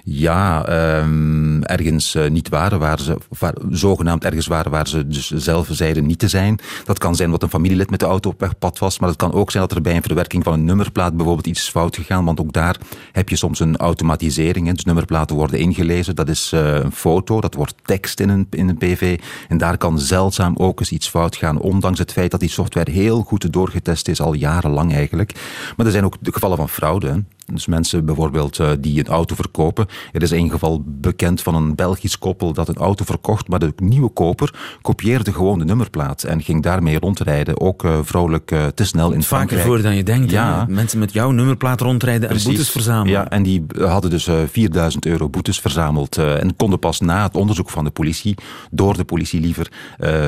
ja, 0.04 0.66
ehm, 0.66 1.62
ergens 1.62 2.16
uh, 2.16 2.30
niet 2.30 2.50
waren, 2.50 2.80
waar 2.80 3.00
ze 3.00 3.18
zogenaamd 3.70 4.24
ergens 4.24 4.48
waren 4.48 4.72
waar 4.72 4.88
ze 4.88 5.08
dus 5.08 5.30
zelf 5.30 5.68
zeiden 5.72 6.06
niet 6.06 6.20
te 6.20 6.28
zijn. 6.28 6.60
Dat 6.86 6.98
kan 6.98 7.16
zijn 7.16 7.32
dat 7.32 7.44
een 7.44 7.50
familielid 7.50 7.90
met 7.90 8.00
de 8.00 8.06
auto 8.06 8.30
op 8.30 8.40
wegpad 8.40 8.80
was, 8.80 9.00
maar 9.00 9.10
het 9.10 9.18
kan 9.18 9.34
ook 9.34 9.52
zijn 9.52 9.68
dat 9.68 9.76
er 9.76 9.82
bij 9.82 9.96
een 9.96 10.04
verwerking 10.04 10.44
van 10.44 10.54
een 10.54 10.66
nummerplaat 10.66 11.16
bijvoorbeeld 11.16 11.48
iets 11.48 11.62
is 11.62 11.70
fout 11.70 11.96
gegaan, 11.96 12.26
want 12.26 12.40
ook 12.40 12.54
daar 12.54 12.78
heb 13.12 13.30
je 13.30 13.36
soms 13.36 13.60
een 13.60 13.78
automatisering. 13.78 14.68
Hè. 14.68 14.74
Dus 14.74 14.86
nummerplaten 14.86 15.36
worden 15.36 15.60
ingelezen, 15.60 16.16
dat 16.16 16.30
is 16.30 16.52
uh, 16.54 16.74
een 16.74 16.92
foto, 16.92 17.42
dat 17.42 17.54
wordt 17.54 17.74
tekst 17.84 18.20
in 18.20 18.30
een, 18.30 18.48
in 18.50 18.70
een 18.70 18.78
PV 18.78 19.20
en 19.48 19.58
daar 19.58 19.78
kan 19.78 20.00
zeldzaam 20.00 20.56
ook 20.58 20.80
eens 20.80 20.92
iets 20.92 21.10
fout 21.10 21.36
gaan, 21.36 21.60
ondanks 21.60 22.00
het 22.00 22.12
feit 22.12 22.32
dat 22.32 22.40
die 22.40 22.50
software 22.50 22.92
heel 22.92 23.22
goed 23.22 23.54
doorgetest 23.54 24.08
is, 24.08 24.22
al 24.22 24.34
jarenlang 24.34 24.94
eigenlijk. 24.94 25.34
Maar 25.78 25.86
er 25.86 25.92
zijn 25.92 26.06
ook 26.06 26.16
de 26.20 26.34
gevallen 26.34 26.58
van 26.58 26.70
fraude. 26.70 27.24
Dus 27.46 27.66
mensen 27.66 28.06
bijvoorbeeld 28.06 28.60
uh, 28.60 28.70
die 28.80 29.00
een 29.00 29.08
auto 29.08 29.36
verkopen. 29.36 29.88
Er 30.12 30.22
is 30.22 30.32
een 30.32 30.50
geval 30.50 30.84
bekend 30.86 31.42
van 31.42 31.56
een 31.56 31.76
Belgisch 31.76 32.18
koppel 32.18 32.54
dat 32.54 32.68
een 32.68 32.76
auto 32.76 33.06
verkocht, 33.06 33.48
maar 33.48 33.60
de 33.60 33.74
nieuwe 33.76 34.10
koper 34.10 34.54
kopieerde 34.82 35.34
gewoon 35.34 35.60
de 35.60 35.66
nummerplaat 35.66 36.24
en 36.24 36.42
ging 36.42 36.64
daarmee 36.64 37.00
rondrijden. 37.00 37.62
Ook 37.62 37.84
uh, 37.84 38.00
vrolijk 38.04 38.52
uh, 38.52 38.66
te 38.66 38.86
snel 38.86 39.12
in 39.12 39.24
Frankrijk. 39.24 39.62
Vaker 39.62 39.76
voor 39.76 39.84
dan 39.84 39.96
je 39.96 40.04
denkt. 40.04 40.32
Ja. 40.32 40.66
Hè? 40.68 40.74
Mensen 40.74 41.00
met 41.00 41.14
jouw 41.14 41.32
nummerplaat 41.32 41.82
rondrijden 41.82 42.28
Precies. 42.28 42.46
en 42.46 42.52
boetes 42.52 42.70
verzamelen. 42.70 43.12
Ja, 43.12 43.30
en 43.30 43.44
die 43.44 43.66
hadden 43.78 44.10
dus 44.10 44.30
4000 44.52 45.06
euro 45.06 45.30
boetes 45.30 45.60
verzameld 45.60 46.18
en 46.18 46.56
konden 46.56 46.80
pas 46.80 47.00
na 47.00 47.24
het 47.24 47.36
onderzoek 47.36 47.70
van 47.70 47.84
de 47.84 47.90
politie, 47.90 48.36
door 48.72 48.98
de 48.98 49.04
politie 49.04 49.40
liever, 49.40 49.72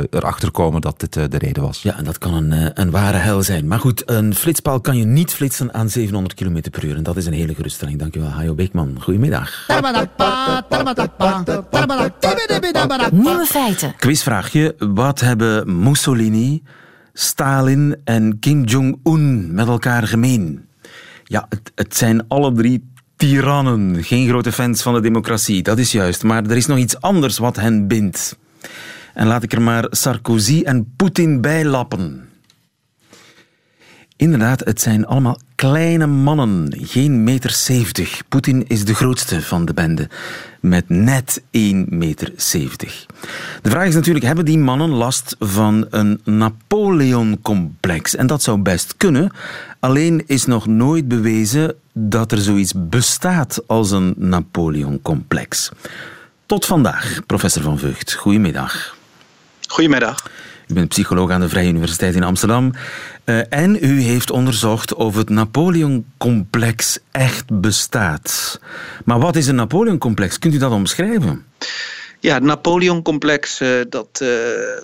erachter 0.10 0.52
komen 0.52 0.82
dat 0.82 0.99
dit 0.99 1.13
de 1.13 1.38
reden 1.38 1.63
was. 1.63 1.82
Ja, 1.82 1.97
en 1.97 2.04
dat 2.04 2.17
kan 2.17 2.34
een, 2.34 2.82
een 2.82 2.91
ware 2.91 3.17
hel 3.17 3.43
zijn. 3.43 3.67
Maar 3.67 3.80
goed, 3.80 4.10
een 4.10 4.36
flitspaal 4.36 4.82
kan 4.82 4.97
je 4.97 5.06
niet 5.06 5.34
flitsen 5.34 5.73
aan 5.73 5.89
700 5.89 6.34
km 6.34 6.69
per 6.71 6.86
uur. 6.86 7.02
En 7.03 7.13
dat 7.13 7.17
is 7.17 7.25
een 7.25 7.33
hele 7.33 7.55
geruststelling. 7.55 7.99
Dankjewel, 7.99 8.29
Hajo 8.29 8.53
Beekman. 8.55 8.97
Goedemiddag. 8.99 9.67
Nieuwe 13.11 13.45
feiten. 13.45 13.95
Quizvraagje. 13.97 14.75
Wat 14.77 15.19
hebben 15.19 15.83
Mussolini, 15.83 16.63
Stalin 17.13 17.95
en 18.03 18.39
Kim 18.39 18.63
Jong-un 18.63 19.53
met 19.53 19.67
elkaar 19.67 20.07
gemeen? 20.07 20.65
Ja, 21.23 21.45
het, 21.49 21.71
het 21.75 21.95
zijn 21.95 22.27
alle 22.27 22.51
drie 22.51 22.91
tirannen. 23.15 24.03
Geen 24.03 24.27
grote 24.27 24.51
fans 24.51 24.81
van 24.81 24.93
de 24.93 25.01
democratie, 25.01 25.63
dat 25.63 25.77
is 25.77 25.91
juist. 25.91 26.23
Maar 26.23 26.45
er 26.45 26.57
is 26.57 26.65
nog 26.65 26.77
iets 26.77 27.01
anders 27.01 27.37
wat 27.37 27.55
hen 27.55 27.87
bindt. 27.87 28.37
En 29.13 29.27
laat 29.27 29.43
ik 29.43 29.53
er 29.53 29.61
maar 29.61 29.85
Sarkozy 29.89 30.61
en 30.65 30.93
Poetin 30.95 31.41
bij 31.41 31.65
lappen. 31.65 32.29
Inderdaad, 34.23 34.59
het 34.59 34.81
zijn 34.81 35.05
allemaal 35.05 35.39
kleine 35.55 36.05
mannen, 36.05 36.73
geen 36.77 37.23
meter 37.23 37.49
zeventig. 37.49 38.21
Poetin 38.29 38.67
is 38.67 38.86
de 38.86 38.95
grootste 38.95 39.41
van 39.41 39.65
de 39.65 39.73
bende, 39.73 40.09
met 40.59 40.89
net 40.89 41.41
1 41.51 41.86
meter 41.89 42.31
zeventig. 42.36 43.05
De 43.62 43.69
vraag 43.69 43.88
is 43.88 43.93
natuurlijk, 43.93 44.25
hebben 44.25 44.45
die 44.45 44.57
mannen 44.57 44.89
last 44.89 45.36
van 45.39 45.88
een 45.89 46.21
Napoleon-complex? 46.23 48.15
En 48.15 48.27
dat 48.27 48.43
zou 48.43 48.57
best 48.57 48.97
kunnen, 48.97 49.31
alleen 49.79 50.23
is 50.25 50.45
nog 50.45 50.67
nooit 50.67 51.07
bewezen 51.07 51.75
dat 51.93 52.31
er 52.31 52.41
zoiets 52.41 52.73
bestaat 52.75 53.67
als 53.67 53.91
een 53.91 54.13
Napoleon-complex. 54.17 55.71
Tot 56.45 56.65
vandaag, 56.65 57.19
professor 57.25 57.62
Van 57.63 57.79
Vught. 57.79 58.13
Goedemiddag. 58.13 58.95
Goedemiddag. 59.67 60.29
U 60.73 60.75
bent 60.75 60.89
psycholoog 60.89 61.31
aan 61.31 61.41
de 61.41 61.49
Vrije 61.49 61.69
Universiteit 61.69 62.15
in 62.15 62.23
Amsterdam. 62.23 62.73
Uh, 63.25 63.39
en 63.49 63.77
u 63.81 64.01
heeft 64.01 64.31
onderzocht 64.31 64.93
of 64.93 65.15
het 65.15 65.29
Napoleon-complex 65.29 66.99
echt 67.12 67.62
bestaat. 67.62 68.59
Maar 69.05 69.19
wat 69.19 69.36
is 69.36 69.47
een 69.47 69.55
Napoleon-complex? 69.55 70.39
Kunt 70.39 70.53
u 70.53 70.57
dat 70.57 70.71
omschrijven? 70.71 71.45
Ja, 72.23 72.33
het 72.33 72.43
Napoleon-complex 72.43 73.62
uh, 73.62 73.81
dat 73.89 74.19
uh, 74.23 74.29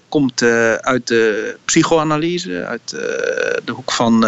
komt 0.10 0.42
uit 0.82 1.08
de 1.08 1.56
psychoanalyse, 1.66 2.66
uit 2.66 2.90
de 3.64 3.72
hoek 3.72 3.92
van 3.92 4.26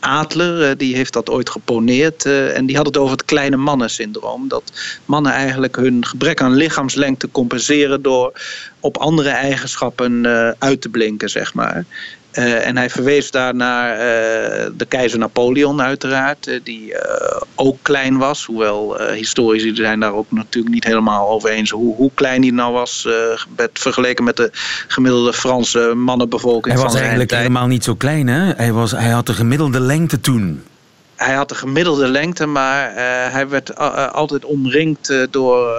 Adler, 0.00 0.76
die 0.76 0.96
heeft 0.96 1.12
dat 1.12 1.30
ooit 1.30 1.50
geponeerd. 1.50 2.24
en 2.26 2.66
die 2.66 2.76
had 2.76 2.86
het 2.86 2.96
over 2.96 3.12
het 3.12 3.24
kleine 3.24 3.56
mannen-syndroom. 3.56 4.48
Dat 4.48 4.72
mannen 5.04 5.32
eigenlijk 5.32 5.76
hun 5.76 6.06
gebrek 6.06 6.40
aan 6.40 6.54
lichaamslengte 6.54 7.30
compenseren 7.30 8.02
door 8.02 8.32
op 8.80 8.96
andere 8.96 9.30
eigenschappen 9.30 10.26
uit 10.58 10.80
te 10.80 10.88
blinken, 10.88 11.30
zeg 11.30 11.54
maar. 11.54 11.84
Uh, 12.38 12.66
en 12.66 12.76
hij 12.76 12.90
verwees 12.90 13.30
daar 13.30 13.54
naar 13.54 13.92
uh, 13.92 14.00
de 14.76 14.84
keizer 14.88 15.18
Napoleon 15.18 15.82
uiteraard, 15.82 16.46
uh, 16.46 16.60
die 16.62 16.94
ook 17.54 17.78
klein 17.82 18.18
was. 18.18 18.44
Hoewel 18.44 19.00
historici 19.00 19.74
zijn 19.74 20.00
daar 20.00 20.12
ook 20.12 20.26
natuurlijk 20.30 20.74
niet 20.74 20.84
helemaal 20.84 21.28
over 21.28 21.50
eens 21.50 21.70
hoe, 21.70 21.96
hoe 21.96 22.10
klein 22.14 22.42
hij 22.42 22.50
nou 22.50 22.72
was 22.72 23.08
met, 23.56 23.70
vergeleken 23.72 24.24
met 24.24 24.36
de 24.36 24.50
gemiddelde 24.88 25.32
Franse 25.32 25.92
mannenbevolking. 25.96 26.74
Hij 26.74 26.84
was 26.84 26.94
eigenlijk 26.94 27.30
helemaal 27.30 27.66
niet 27.66 27.84
zo 27.84 27.94
klein, 27.94 28.26
hè? 28.26 28.52
Hij, 28.56 28.72
was, 28.72 28.90
hij 28.90 29.10
had 29.10 29.26
de 29.26 29.34
gemiddelde 29.34 29.80
lengte 29.80 30.20
toen 30.20 30.62
hij 31.24 31.34
had 31.34 31.48
de 31.48 31.54
gemiddelde 31.54 32.08
lengte, 32.08 32.46
maar 32.46 32.90
uh, 32.90 32.96
hij 33.32 33.48
werd 33.48 33.70
uh, 33.70 34.12
altijd 34.12 34.44
omringd 34.44 35.12
door 35.30 35.70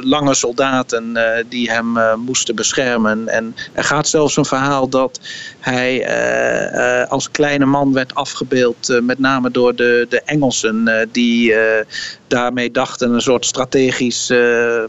lange 0.00 0.34
soldaten 0.34 1.18
die 1.48 1.70
hem 1.70 1.98
moesten 2.24 2.54
beschermen. 2.54 3.28
En 3.28 3.56
er 3.72 3.84
gaat 3.84 4.08
zelfs 4.08 4.36
een 4.36 4.44
verhaal 4.44 4.88
dat 4.88 5.20
hij 5.60 6.08
als 7.08 7.30
kleine 7.30 7.64
man 7.64 7.92
werd 7.92 8.14
afgebeeld, 8.14 9.00
met 9.02 9.18
name 9.18 9.50
door 9.50 9.74
de, 9.74 10.06
de 10.08 10.22
Engelsen, 10.22 11.08
die 11.12 11.54
daarmee 12.26 12.70
dachten 12.70 13.12
een 13.12 13.20
soort 13.20 13.46
strategisch, 13.46 14.32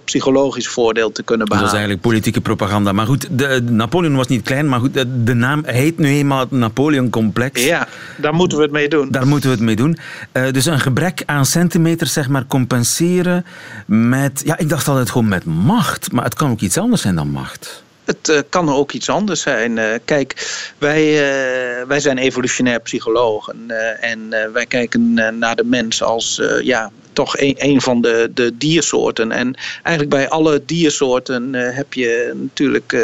psychologisch 0.04 0.68
voordeel 0.68 1.12
te 1.12 1.24
kunnen 1.24 1.48
behalen. 1.48 1.68
Dat 1.68 1.76
is 1.76 1.80
eigenlijk 1.80 2.10
politieke 2.10 2.42
propaganda. 2.42 2.92
Maar 2.92 3.06
goed, 3.06 3.28
de, 3.32 3.62
Napoleon 3.70 4.16
was 4.16 4.28
niet 4.28 4.44
klein, 4.44 4.70
maar 4.70 4.80
goed, 4.80 4.94
de, 4.94 5.24
de 5.24 5.34
naam 5.34 5.64
heet 5.66 5.98
nu 5.98 6.08
eenmaal 6.08 6.40
het 6.40 6.52
Napoleon-complex. 6.52 7.66
Ja, 7.66 7.88
daar 8.18 8.34
moeten 8.34 8.58
we 8.58 8.64
het 8.64 8.74
mee 8.74 8.90
doen. 8.90 9.08
Daar 9.12 9.28
moeten 9.28 9.50
we 9.50 9.56
het 9.56 9.66
mee 9.66 9.76
doen. 9.76 9.89
Uh, 10.34 10.52
dus 10.52 10.66
een 10.66 10.80
gebrek 10.80 11.24
aan 11.26 11.46
centimeters 11.46 12.14
zeg 12.14 12.30
maar, 12.30 12.46
compenseren 12.46 13.46
met... 13.86 14.42
Ja, 14.46 14.58
ik 14.58 14.70
dacht 14.70 14.88
altijd 14.88 15.10
gewoon 15.10 15.28
met 15.28 15.46
macht. 15.46 16.12
Maar 16.12 16.24
het 16.24 16.34
kan 16.34 16.52
ook 16.52 16.60
iets 16.60 16.78
anders 16.78 17.02
zijn 17.02 17.16
dan 17.16 17.30
macht. 17.30 17.84
Het 18.04 18.30
uh, 18.30 18.40
kan 18.50 18.70
ook 18.70 18.92
iets 18.92 19.10
anders 19.10 19.42
zijn. 19.42 19.78
Uh, 19.78 19.86
kijk, 20.06 20.48
wij, 20.78 21.14
wij 21.88 22.00
zijn 22.00 22.18
evolutionair 22.18 22.80
psychologen. 22.80 23.72
en 24.00 24.30
wij 24.54 24.66
kijken 24.66 25.14
naar 25.40 25.56
de 25.56 25.64
mens 25.64 26.04
als 26.04 26.42
ja, 26.64 26.92
toch 27.20 27.36
een, 27.38 27.82
van 27.82 28.02
de, 28.02 28.32
de 28.34 28.58
diersoorten. 28.58 29.32
En 29.32 29.56
eigenlijk 29.84 30.16
bij 30.16 30.30
alle 30.30 30.62
diersoorten 30.66 31.54
uh, 31.54 31.76
heb 31.76 31.94
je 31.94 32.32
natuurlijk 32.36 32.94
uh, 32.94 33.02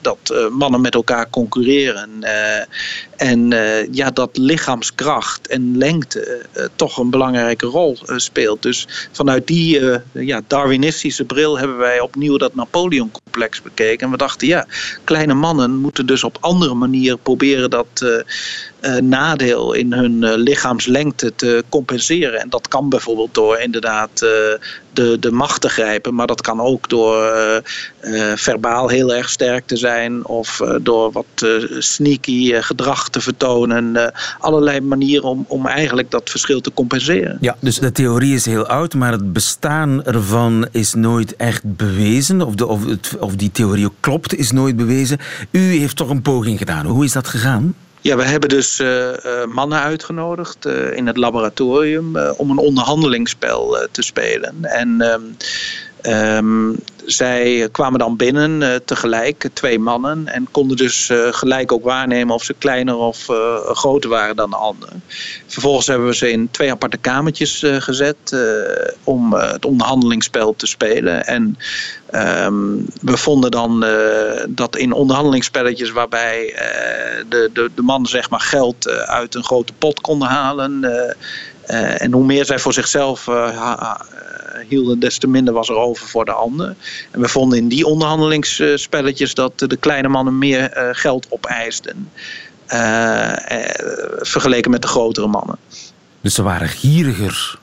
dat 0.00 0.18
uh, 0.32 0.48
mannen 0.48 0.80
met 0.80 0.94
elkaar 0.94 1.30
concurreren. 1.30 2.10
en 3.16 3.54
ja, 3.92 4.10
dat 4.10 4.36
lichaamskracht 4.36 5.46
en 5.46 5.78
lengte 5.78 6.46
toch 6.76 6.98
een 6.98 7.10
belangrijke 7.10 7.66
rol 7.66 7.98
speelt. 8.16 8.62
Dus 8.62 9.08
vanuit 9.12 9.46
die 9.46 9.80
ja, 10.12 10.40
Darwinistische 10.46 11.24
bril 11.24 11.58
hebben 11.58 11.76
wij 11.76 12.00
opnieuw 12.00 12.36
dat 12.36 12.54
Napoleon-complex 12.54 13.62
bekeken. 13.62 14.06
En 14.06 14.12
we 14.12 14.16
dachten, 14.16 14.46
ja, 14.46 14.66
kleine 15.04 15.34
mannen 15.34 15.76
moeten 15.76 16.06
dus 16.06 16.24
op 16.24 16.38
andere 16.40 16.74
manieren 16.74 17.18
proberen 17.22 17.70
dat 17.70 18.24
nadeel 18.80 19.72
in 19.72 19.92
hun 19.92 20.22
uh, 20.22 20.32
lichaamslengte 20.34 21.34
te 21.34 21.64
compenseren. 21.68 22.40
En 22.40 22.48
dat 22.48 22.68
kan 22.68 22.88
bijvoorbeeld 22.88 23.34
door 23.34 23.58
inderdaad 23.58 24.10
uh, 24.12 24.20
de, 24.92 25.16
de 25.20 25.30
macht 25.30 25.60
te 25.60 25.68
grijpen, 25.68 26.14
maar 26.14 26.26
dat 26.26 26.40
kan 26.40 26.60
ook 26.60 26.88
door 26.88 27.34
verbaal 28.34 28.88
heel 28.88 29.14
erg 29.14 29.30
sterk 29.30 29.66
te 29.66 29.76
zijn 29.76 30.26
of 30.26 30.60
door 30.82 31.12
wat 31.12 31.46
sneaky 31.78 32.52
gedrag 32.60 33.08
te 33.08 33.20
vertonen. 33.20 34.12
allerlei 34.38 34.80
manieren 34.80 35.28
om, 35.28 35.44
om 35.48 35.66
eigenlijk 35.66 36.10
dat 36.10 36.30
verschil 36.30 36.60
te 36.60 36.72
compenseren. 36.74 37.38
Ja, 37.40 37.56
dus 37.60 37.78
de 37.78 37.92
theorie 37.92 38.34
is 38.34 38.44
heel 38.44 38.66
oud, 38.66 38.94
maar 38.94 39.12
het 39.12 39.32
bestaan 39.32 40.04
ervan 40.04 40.68
is 40.70 40.94
nooit 40.94 41.36
echt 41.36 41.76
bewezen. 41.76 42.42
Of, 42.42 42.54
de, 42.54 42.66
of, 42.66 42.86
het, 42.86 43.16
of 43.20 43.34
die 43.34 43.50
theorie 43.50 43.88
klopt, 44.00 44.34
is 44.34 44.50
nooit 44.50 44.76
bewezen. 44.76 45.18
U 45.50 45.78
heeft 45.78 45.96
toch 45.96 46.08
een 46.08 46.22
poging 46.22 46.58
gedaan. 46.58 46.86
Hoe 46.86 47.04
is 47.04 47.12
dat 47.12 47.28
gegaan? 47.28 47.74
Ja, 48.06 48.16
we 48.16 48.24
hebben 48.24 48.48
dus 48.48 48.80
uh, 48.80 49.12
mannen 49.44 49.80
uitgenodigd 49.80 50.66
uh, 50.66 50.96
in 50.96 51.06
het 51.06 51.16
laboratorium 51.16 52.18
om 52.18 52.50
een 52.50 52.58
onderhandelingsspel 52.58 53.88
te 53.90 54.02
spelen. 54.02 54.64
En 54.64 55.02
um, 56.06 56.78
zij 57.06 57.68
kwamen 57.72 57.98
dan 57.98 58.16
binnen 58.16 58.60
uh, 58.60 58.74
tegelijk, 58.84 59.48
twee 59.52 59.78
mannen, 59.78 60.28
en 60.28 60.48
konden 60.50 60.76
dus 60.76 61.10
uh, 61.10 61.28
gelijk 61.30 61.72
ook 61.72 61.84
waarnemen 61.84 62.34
of 62.34 62.42
ze 62.42 62.54
kleiner 62.58 62.96
of 62.96 63.28
uh, 63.28 63.56
groter 63.64 64.10
waren 64.10 64.36
dan 64.36 64.50
de 64.50 64.56
anderen. 64.56 65.02
Vervolgens 65.46 65.86
hebben 65.86 66.06
we 66.06 66.14
ze 66.14 66.30
in 66.30 66.48
twee 66.50 66.70
aparte 66.70 66.96
kamertjes 66.96 67.64
gezet 67.78 68.36
om 69.04 69.32
het 69.32 69.64
onderhandelingsspel 69.64 70.54
te 70.56 70.66
spelen. 70.66 71.26
En 71.26 71.56
Ehm, 72.06 72.76
we 73.00 73.16
vonden 73.16 73.50
dan 73.50 73.84
dat 74.48 74.76
in 74.76 74.92
onderhandelingsspelletjes 74.92 75.90
waarbij 75.90 76.54
de, 77.28 77.50
de, 77.52 77.70
de 77.74 77.82
mannen 77.82 78.10
zeg 78.10 78.30
maar 78.30 78.40
geld 78.40 78.88
uit 78.88 79.34
een 79.34 79.44
grote 79.44 79.72
pot 79.72 80.00
konden 80.00 80.28
halen. 80.28 80.84
En 81.66 82.12
hoe 82.12 82.24
meer 82.24 82.44
zij 82.44 82.58
voor 82.58 82.72
zichzelf 82.72 83.28
hielden, 84.68 84.98
des 84.98 85.18
te 85.18 85.26
minder 85.26 85.54
was 85.54 85.68
er 85.68 85.76
over 85.76 86.06
voor 86.06 86.24
de 86.24 86.32
ander. 86.32 86.74
En 87.10 87.20
we 87.20 87.28
vonden 87.28 87.58
in 87.58 87.68
die 87.68 87.86
onderhandelingsspelletjes 87.86 89.34
dat 89.34 89.58
de 89.58 89.76
kleine 89.76 90.08
mannen 90.08 90.38
meer 90.38 90.90
geld 90.92 91.26
opeisten. 91.28 92.10
vergeleken 94.20 94.70
met 94.70 94.82
de 94.82 94.88
grotere 94.88 95.26
mannen. 95.26 95.58
Dus 96.20 96.34
ze 96.34 96.42
waren 96.42 96.68
gieriger? 96.68 97.58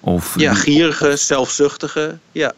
Of... 0.00 0.34
Ja, 0.38 0.54
gierige, 0.54 1.16
zelfzuchtige. 1.16 2.18
Ja. 2.32 2.52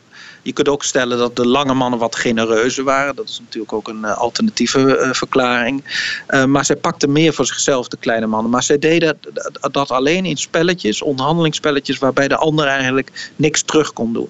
Je 0.45 0.53
kunt 0.53 0.69
ook 0.69 0.85
stellen 0.85 1.19
dat 1.19 1.37
de 1.37 1.47
lange 1.47 1.75
mannen 1.75 1.99
wat 1.99 2.17
genereuzer 2.17 2.85
waren. 2.85 3.17
Dat 3.17 3.29
is 3.29 3.41
natuurlijk 3.41 3.73
ook 3.73 3.89
een 3.89 4.01
uh, 4.03 4.17
alternatieve 4.17 4.79
uh, 4.81 5.13
verklaring. 5.13 5.85
Uh, 6.29 6.45
maar 6.45 6.65
zij 6.65 6.77
pakten 6.77 7.13
meer 7.13 7.33
voor 7.33 7.47
zichzelf, 7.47 7.89
de 7.89 7.97
kleine 7.97 8.27
mannen. 8.27 8.51
Maar 8.51 8.63
zij 8.63 8.79
deden 8.79 9.19
dat, 9.33 9.73
dat 9.73 9.91
alleen 9.91 10.25
in 10.25 10.37
spelletjes, 10.37 11.03
onderhandelingsspelletjes, 11.03 11.99
waarbij 11.99 12.29
de 12.29 12.37
ander 12.37 12.67
eigenlijk 12.67 13.33
niks 13.37 13.63
terug 13.63 13.93
kon 13.93 14.13
doen. 14.13 14.29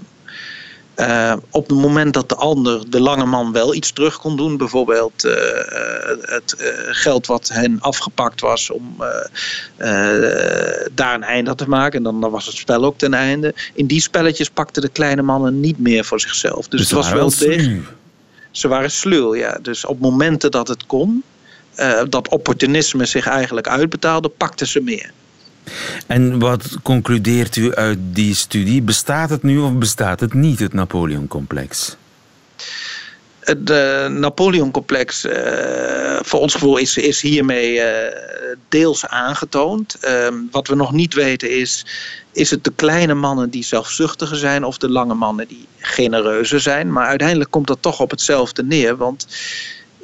Uh, 0.96 1.34
op 1.50 1.68
het 1.68 1.78
moment 1.78 2.14
dat 2.14 2.28
de 2.28 2.34
ander, 2.34 2.90
de 2.90 3.00
lange 3.00 3.24
man, 3.24 3.52
wel 3.52 3.74
iets 3.74 3.92
terug 3.92 4.18
kon 4.18 4.36
doen, 4.36 4.56
bijvoorbeeld 4.56 5.24
uh, 5.24 5.32
het 6.20 6.56
uh, 6.60 6.66
geld 6.90 7.26
wat 7.26 7.48
hen 7.48 7.80
afgepakt 7.80 8.40
was 8.40 8.70
om 8.70 8.96
daar 10.92 11.14
een 11.14 11.22
einde 11.22 11.50
aan 11.50 11.56
te 11.56 11.68
maken, 11.68 11.98
en 11.98 12.02
dan, 12.02 12.20
dan, 12.20 12.30
was 12.30 12.46
het 12.46 12.56
spel 12.56 12.84
ook 12.84 12.98
ten 12.98 13.14
einde. 13.14 13.54
In 13.74 13.86
die 13.86 14.00
spelletjes 14.00 14.50
pakten 14.50 14.82
de 14.82 14.88
kleine 14.88 15.22
mannen 15.22 15.60
niet 15.60 15.78
meer 15.78 16.04
voor 16.04 16.20
zichzelf. 16.20 16.68
Dus, 16.68 16.80
dus 16.80 16.90
het 16.90 16.98
was 16.98 17.12
wel 17.12 17.30
tegen. 17.30 17.86
Ze 18.50 18.68
waren 18.68 18.90
sluw, 18.90 19.34
ja. 19.34 19.58
Dus 19.62 19.84
op 19.84 20.00
momenten 20.00 20.50
dat 20.50 20.68
het 20.68 20.86
kon, 20.86 21.22
dat 22.08 22.28
opportunisme 22.28 23.04
zich 23.04 23.26
eigenlijk 23.26 23.68
uitbetaalde, 23.68 24.28
pakten 24.28 24.66
ze 24.66 24.80
meer. 24.80 25.12
En 26.06 26.38
wat 26.38 26.76
concludeert 26.82 27.56
u 27.56 27.74
uit 27.74 27.98
die 28.00 28.34
studie? 28.34 28.82
Bestaat 28.82 29.30
het 29.30 29.42
nu 29.42 29.58
of 29.58 29.72
bestaat 29.72 30.20
het 30.20 30.34
niet, 30.34 30.58
het 30.58 30.72
Napoleon-complex? 30.72 31.96
Het 33.40 33.70
uh, 33.70 34.06
Napoleon-complex, 34.06 35.24
uh, 35.24 35.32
voor 36.22 36.40
ons 36.40 36.52
gevoel, 36.52 36.76
is, 36.76 36.96
is 36.96 37.20
hiermee 37.20 37.74
uh, 37.74 37.84
deels 38.68 39.06
aangetoond. 39.06 39.96
Ehm, 40.00 40.34
wat 40.50 40.68
we 40.68 40.74
nog 40.74 40.92
niet 40.92 41.14
weten 41.14 41.50
is, 41.50 41.86
is 42.32 42.50
het 42.50 42.64
de 42.64 42.72
kleine 42.76 43.14
mannen 43.14 43.50
die 43.50 43.64
zelfzuchtiger 43.64 44.36
zijn 44.36 44.64
of 44.64 44.78
de 44.78 44.88
lange 44.88 45.14
mannen 45.14 45.48
die 45.48 45.66
genereuzer 45.78 46.60
zijn. 46.60 46.92
Maar 46.92 47.06
uiteindelijk 47.06 47.50
komt 47.50 47.66
dat 47.66 47.78
toch 47.80 48.00
op 48.00 48.10
hetzelfde 48.10 48.64
neer, 48.64 48.96
want 48.96 49.26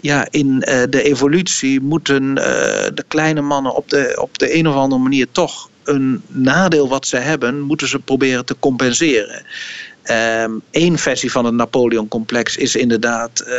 ja, 0.00 0.26
in 0.30 0.58
de 0.90 1.02
evolutie 1.02 1.80
moeten 1.80 2.34
de 2.34 3.04
kleine 3.08 3.40
mannen 3.40 3.74
op 3.74 3.88
de, 3.88 4.16
op 4.20 4.38
de 4.38 4.54
een 4.54 4.68
of 4.68 4.74
andere 4.74 5.02
manier 5.02 5.26
toch 5.32 5.70
een 5.84 6.22
nadeel 6.26 6.88
wat 6.88 7.06
ze 7.06 7.16
hebben, 7.16 7.60
moeten 7.60 7.88
ze 7.88 7.98
proberen 7.98 8.44
te 8.44 8.56
compenseren. 8.58 9.44
Eén 10.02 10.62
ehm, 10.70 10.96
versie 10.96 11.30
van 11.30 11.44
het 11.44 11.54
Napoleon-complex 11.54 12.56
is 12.56 12.76
inderdaad 12.76 13.44
uh, 13.46 13.54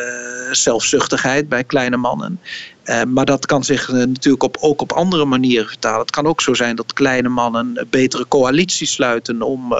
zelfzuchtigheid 0.52 1.50
bij 1.50 1.64
kleine 1.64 1.98
mannen. 1.98 2.40
Uh, 2.86 3.04
maar 3.04 3.26
dat 3.26 3.46
kan 3.46 3.64
zich 3.64 3.90
uh, 3.90 3.96
natuurlijk 3.96 4.44
op, 4.44 4.58
ook 4.60 4.82
op 4.82 4.92
andere 4.92 5.26
manieren 5.26 5.68
vertalen. 5.68 6.00
Het 6.00 6.12
kan 6.12 6.26
ook 6.26 6.42
zo 6.42 6.54
zijn 6.54 6.76
dat 6.76 6.94
kleine 6.94 7.30
mannen 7.30 7.88
betere 7.90 8.28
coalities 8.28 8.92
sluiten 8.92 9.42
om 9.42 9.76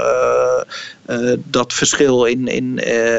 dat 1.44 1.74
verschil 1.74 2.26
in, 2.26 2.48
in, 2.48 2.78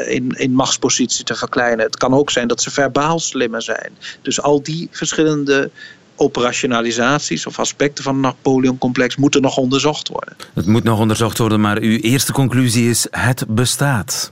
in, 0.09 0.29
in 0.29 0.53
machtspositie 0.53 1.25
te 1.25 1.35
verkleinen. 1.35 1.85
Het 1.85 1.97
kan 1.97 2.13
ook 2.13 2.29
zijn 2.29 2.47
dat 2.47 2.61
ze 2.61 2.71
verbaal 2.71 3.19
slimmer 3.19 3.61
zijn. 3.61 3.91
Dus 4.21 4.41
al 4.41 4.63
die 4.63 4.87
verschillende 4.91 5.69
operationalisaties 6.15 7.45
of 7.45 7.59
aspecten 7.59 8.03
van 8.03 8.13
het 8.13 8.23
Napoleon-complex 8.23 9.15
moeten 9.15 9.41
nog 9.41 9.57
onderzocht 9.57 10.07
worden. 10.07 10.35
Het 10.53 10.65
moet 10.65 10.83
nog 10.83 10.99
onderzocht 10.99 11.37
worden, 11.37 11.61
maar 11.61 11.77
uw 11.77 11.97
eerste 11.97 12.31
conclusie 12.31 12.89
is: 12.89 13.07
het 13.11 13.45
bestaat. 13.47 14.31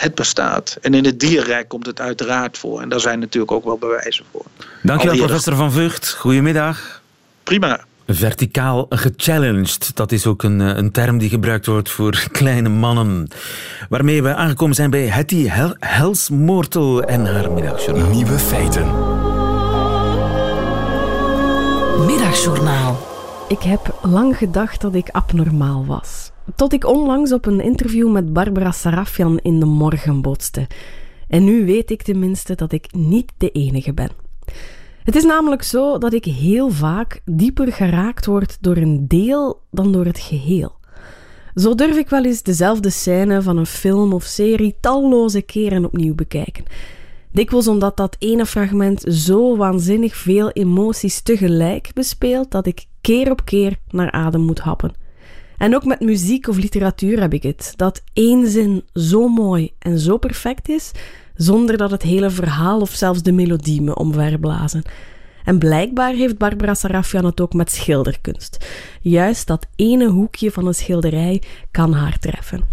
Het 0.00 0.14
bestaat. 0.14 0.76
En 0.80 0.94
in 0.94 1.04
het 1.04 1.20
dierrijk 1.20 1.68
komt 1.68 1.86
het 1.86 2.00
uiteraard 2.00 2.58
voor. 2.58 2.80
En 2.80 2.88
daar 2.88 3.00
zijn 3.00 3.18
natuurlijk 3.18 3.52
ook 3.52 3.64
wel 3.64 3.78
bewijzen 3.78 4.24
voor. 4.32 4.44
Dankjewel, 4.82 5.16
professor 5.16 5.54
Van 5.54 5.72
Vught. 5.72 6.10
Goedemiddag. 6.10 7.02
Prima. 7.42 7.80
Verticaal 8.06 8.86
gechallenged, 8.88 9.96
dat 9.96 10.12
is 10.12 10.26
ook 10.26 10.42
een, 10.42 10.60
eh, 10.60 10.76
een 10.76 10.90
term 10.90 11.18
die 11.18 11.28
gebruikt 11.28 11.66
wordt 11.66 11.90
voor 11.90 12.24
kleine 12.32 12.68
mannen. 12.68 13.28
Waarmee 13.88 14.22
we 14.22 14.34
aangekomen 14.34 14.74
zijn 14.74 14.90
bij 14.90 15.06
Hetty 15.06 15.48
Hel 15.48 15.74
Helsmoortel 15.78 17.02
en 17.02 17.26
haar 17.34 17.52
middagjournaal. 17.52 18.10
Nieuwe 18.10 18.38
feiten. 18.38 18.86
Middagjournaal. 22.06 23.08
Ik 23.48 23.62
heb 23.62 23.98
lang 24.02 24.36
gedacht 24.36 24.80
dat 24.80 24.94
ik 24.94 25.08
abnormaal 25.08 25.86
was. 25.86 26.30
Tot 26.56 26.72
ik 26.72 26.86
onlangs 26.86 27.32
op 27.32 27.46
een 27.46 27.60
interview 27.60 28.10
met 28.10 28.32
Barbara 28.32 28.70
Sarafian 28.70 29.38
in 29.38 29.60
de 29.60 29.66
morgen 29.66 30.22
botste. 30.22 30.66
En 31.28 31.44
nu 31.44 31.64
weet 31.64 31.90
ik 31.90 32.02
tenminste 32.02 32.54
dat 32.54 32.72
ik 32.72 32.92
niet 32.92 33.32
de 33.36 33.50
enige 33.50 33.92
ben. 33.92 34.10
Het 35.04 35.16
is 35.16 35.24
namelijk 35.24 35.62
zo 35.62 35.98
dat 35.98 36.12
ik 36.12 36.24
heel 36.24 36.70
vaak 36.70 37.20
dieper 37.24 37.72
geraakt 37.72 38.26
word 38.26 38.58
door 38.60 38.76
een 38.76 39.08
deel 39.08 39.60
dan 39.70 39.92
door 39.92 40.04
het 40.04 40.18
geheel. 40.18 40.72
Zo 41.54 41.74
durf 41.74 41.96
ik 41.96 42.08
wel 42.08 42.24
eens 42.24 42.42
dezelfde 42.42 42.90
scène 42.90 43.42
van 43.42 43.56
een 43.56 43.66
film 43.66 44.12
of 44.12 44.24
serie 44.24 44.76
talloze 44.80 45.42
keren 45.42 45.84
opnieuw 45.84 46.14
bekijken. 46.14 46.64
Dikwijls 47.32 47.68
omdat 47.68 47.96
dat 47.96 48.16
ene 48.18 48.46
fragment 48.46 49.00
zo 49.08 49.56
waanzinnig 49.56 50.16
veel 50.16 50.50
emoties 50.50 51.20
tegelijk 51.20 51.90
bespeelt 51.94 52.50
dat 52.50 52.66
ik 52.66 52.84
keer 53.00 53.30
op 53.30 53.44
keer 53.44 53.76
naar 53.88 54.10
adem 54.10 54.40
moet 54.40 54.60
happen. 54.60 54.92
En 55.60 55.74
ook 55.74 55.84
met 55.84 56.00
muziek 56.00 56.48
of 56.48 56.56
literatuur 56.56 57.20
heb 57.20 57.32
ik 57.32 57.42
het, 57.42 57.72
dat 57.76 58.02
één 58.12 58.50
zin 58.50 58.84
zo 58.94 59.28
mooi 59.28 59.72
en 59.78 59.98
zo 59.98 60.16
perfect 60.16 60.68
is, 60.68 60.90
zonder 61.34 61.76
dat 61.76 61.90
het 61.90 62.02
hele 62.02 62.30
verhaal 62.30 62.80
of 62.80 62.90
zelfs 62.90 63.22
de 63.22 63.32
melodie 63.32 63.82
me 63.82 63.94
omverblazen. 63.94 64.82
En 65.44 65.58
blijkbaar 65.58 66.12
heeft 66.12 66.38
Barbara 66.38 66.74
Sarafian 66.74 67.24
het 67.24 67.40
ook 67.40 67.52
met 67.52 67.72
schilderkunst. 67.72 68.66
Juist 69.00 69.46
dat 69.46 69.66
ene 69.76 70.08
hoekje 70.08 70.50
van 70.50 70.66
een 70.66 70.74
schilderij 70.74 71.42
kan 71.70 71.92
haar 71.92 72.18
treffen. 72.18 72.64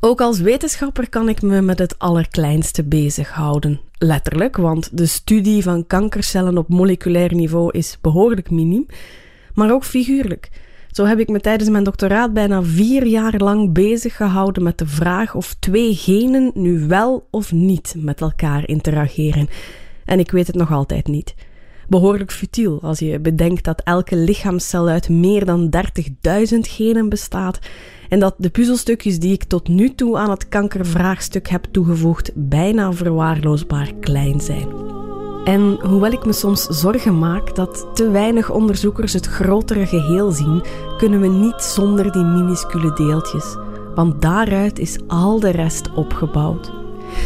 Ook 0.00 0.20
als 0.20 0.40
wetenschapper 0.40 1.08
kan 1.08 1.28
ik 1.28 1.42
me 1.42 1.60
met 1.60 1.78
het 1.78 1.98
allerkleinste 1.98 2.84
bezighouden. 2.84 3.80
Letterlijk, 3.98 4.56
want 4.56 4.98
de 4.98 5.06
studie 5.06 5.62
van 5.62 5.86
kankercellen 5.86 6.58
op 6.58 6.68
moleculair 6.68 7.34
niveau 7.34 7.70
is 7.72 7.98
behoorlijk 8.00 8.50
miniem, 8.50 8.86
maar 9.54 9.72
ook 9.72 9.84
figuurlijk. 9.84 10.50
Zo 10.90 11.04
heb 11.04 11.18
ik 11.18 11.28
me 11.28 11.40
tijdens 11.40 11.70
mijn 11.70 11.84
doctoraat 11.84 12.32
bijna 12.32 12.62
vier 12.62 13.06
jaar 13.06 13.36
lang 13.36 13.72
bezig 13.72 14.16
gehouden 14.16 14.62
met 14.62 14.78
de 14.78 14.86
vraag 14.86 15.34
of 15.34 15.56
twee 15.58 15.94
genen 15.94 16.50
nu 16.54 16.86
wel 16.86 17.26
of 17.30 17.52
niet 17.52 17.94
met 17.98 18.20
elkaar 18.20 18.68
interageren. 18.68 19.48
En 20.04 20.18
ik 20.18 20.30
weet 20.30 20.46
het 20.46 20.56
nog 20.56 20.72
altijd 20.72 21.06
niet. 21.06 21.34
Behoorlijk 21.88 22.32
futiel 22.32 22.82
als 22.82 22.98
je 22.98 23.18
bedenkt 23.18 23.64
dat 23.64 23.82
elke 23.84 24.16
lichaamscel 24.16 24.88
uit 24.88 25.08
meer 25.08 25.44
dan 25.44 25.74
30.000 25.76 26.58
genen 26.60 27.08
bestaat 27.08 27.58
en 28.08 28.18
dat 28.18 28.34
de 28.38 28.50
puzzelstukjes 28.50 29.18
die 29.18 29.32
ik 29.32 29.44
tot 29.44 29.68
nu 29.68 29.94
toe 29.94 30.18
aan 30.18 30.30
het 30.30 30.48
kankervraagstuk 30.48 31.48
heb 31.48 31.64
toegevoegd 31.70 32.30
bijna 32.34 32.92
verwaarloosbaar 32.92 33.92
klein 34.00 34.40
zijn. 34.40 34.68
En 35.48 35.78
hoewel 35.82 36.10
ik 36.10 36.24
me 36.24 36.32
soms 36.32 36.62
zorgen 36.62 37.18
maak 37.18 37.54
dat 37.54 37.86
te 37.94 38.10
weinig 38.10 38.50
onderzoekers 38.50 39.12
het 39.12 39.26
grotere 39.26 39.86
geheel 39.86 40.30
zien, 40.30 40.62
kunnen 40.98 41.20
we 41.20 41.28
niet 41.28 41.62
zonder 41.62 42.12
die 42.12 42.24
minuscule 42.24 42.92
deeltjes, 42.92 43.56
want 43.94 44.22
daaruit 44.22 44.78
is 44.78 44.98
al 45.06 45.40
de 45.40 45.50
rest 45.50 45.90
opgebouwd. 45.94 46.72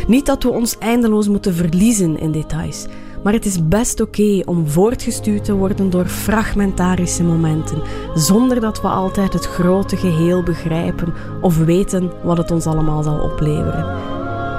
Niet 0.07 0.27
dat 0.27 0.43
we 0.43 0.51
ons 0.51 0.79
eindeloos 0.79 1.29
moeten 1.29 1.55
verliezen 1.55 2.19
in 2.19 2.33
details, 2.33 2.87
maar 3.23 3.33
het 3.33 3.45
is 3.45 3.69
best 3.69 4.01
oké 4.01 4.43
om 4.45 4.69
voortgestuurd 4.69 5.45
te 5.45 5.55
worden 5.55 5.91
door 5.91 6.07
fragmentarische 6.07 7.25
momenten, 7.25 7.83
zonder 8.15 8.61
dat 8.61 8.83
we 8.83 8.89
altijd 8.89 9.33
het 9.33 9.47
grote 9.47 9.97
geheel 9.97 10.43
begrijpen 10.43 11.15
of 11.41 11.59
weten 11.59 12.11
wat 12.25 12.37
het 12.37 12.51
ons 12.51 12.67
allemaal 12.67 13.03
zal 13.03 13.19
opleveren. 13.19 13.87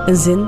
Een 0.05 0.15
zin, 0.15 0.47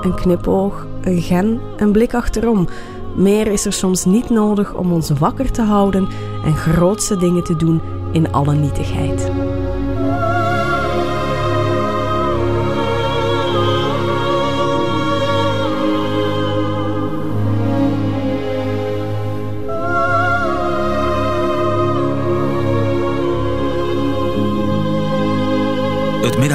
een 0.00 0.14
knipoog, 0.14 0.86
een 1.00 1.22
gen, 1.22 1.60
een 1.76 1.92
blik 1.92 2.14
achterom. 2.14 2.68
Meer 3.16 3.46
is 3.46 3.66
er 3.66 3.72
soms 3.72 4.04
niet 4.04 4.30
nodig 4.30 4.74
om 4.74 4.92
ons 4.92 5.10
wakker 5.10 5.50
te 5.50 5.62
houden 5.62 6.08
en 6.44 6.56
grootste 6.56 7.16
dingen 7.16 7.44
te 7.44 7.56
doen 7.56 7.80
in 8.12 8.32
alle 8.32 8.54
nietigheid. 8.54 9.49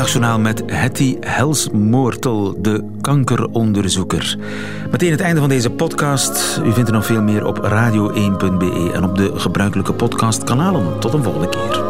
Middagjournaal 0.05 0.39
met 0.39 0.63
Hetty 0.65 1.17
Helsmoortel, 1.19 2.61
de 2.61 2.83
kankeronderzoeker. 3.01 4.37
Meteen 4.91 5.11
het 5.11 5.19
einde 5.19 5.39
van 5.39 5.49
deze 5.49 5.69
podcast. 5.69 6.61
U 6.65 6.73
vindt 6.73 6.89
er 6.89 6.95
nog 6.95 7.05
veel 7.05 7.21
meer 7.21 7.45
op 7.45 7.57
radio1.be 7.57 8.91
en 8.93 9.03
op 9.03 9.17
de 9.17 9.31
gebruikelijke 9.35 9.93
podcastkanalen. 9.93 10.99
Tot 10.99 11.13
een 11.13 11.23
volgende 11.23 11.49
keer. 11.49 11.84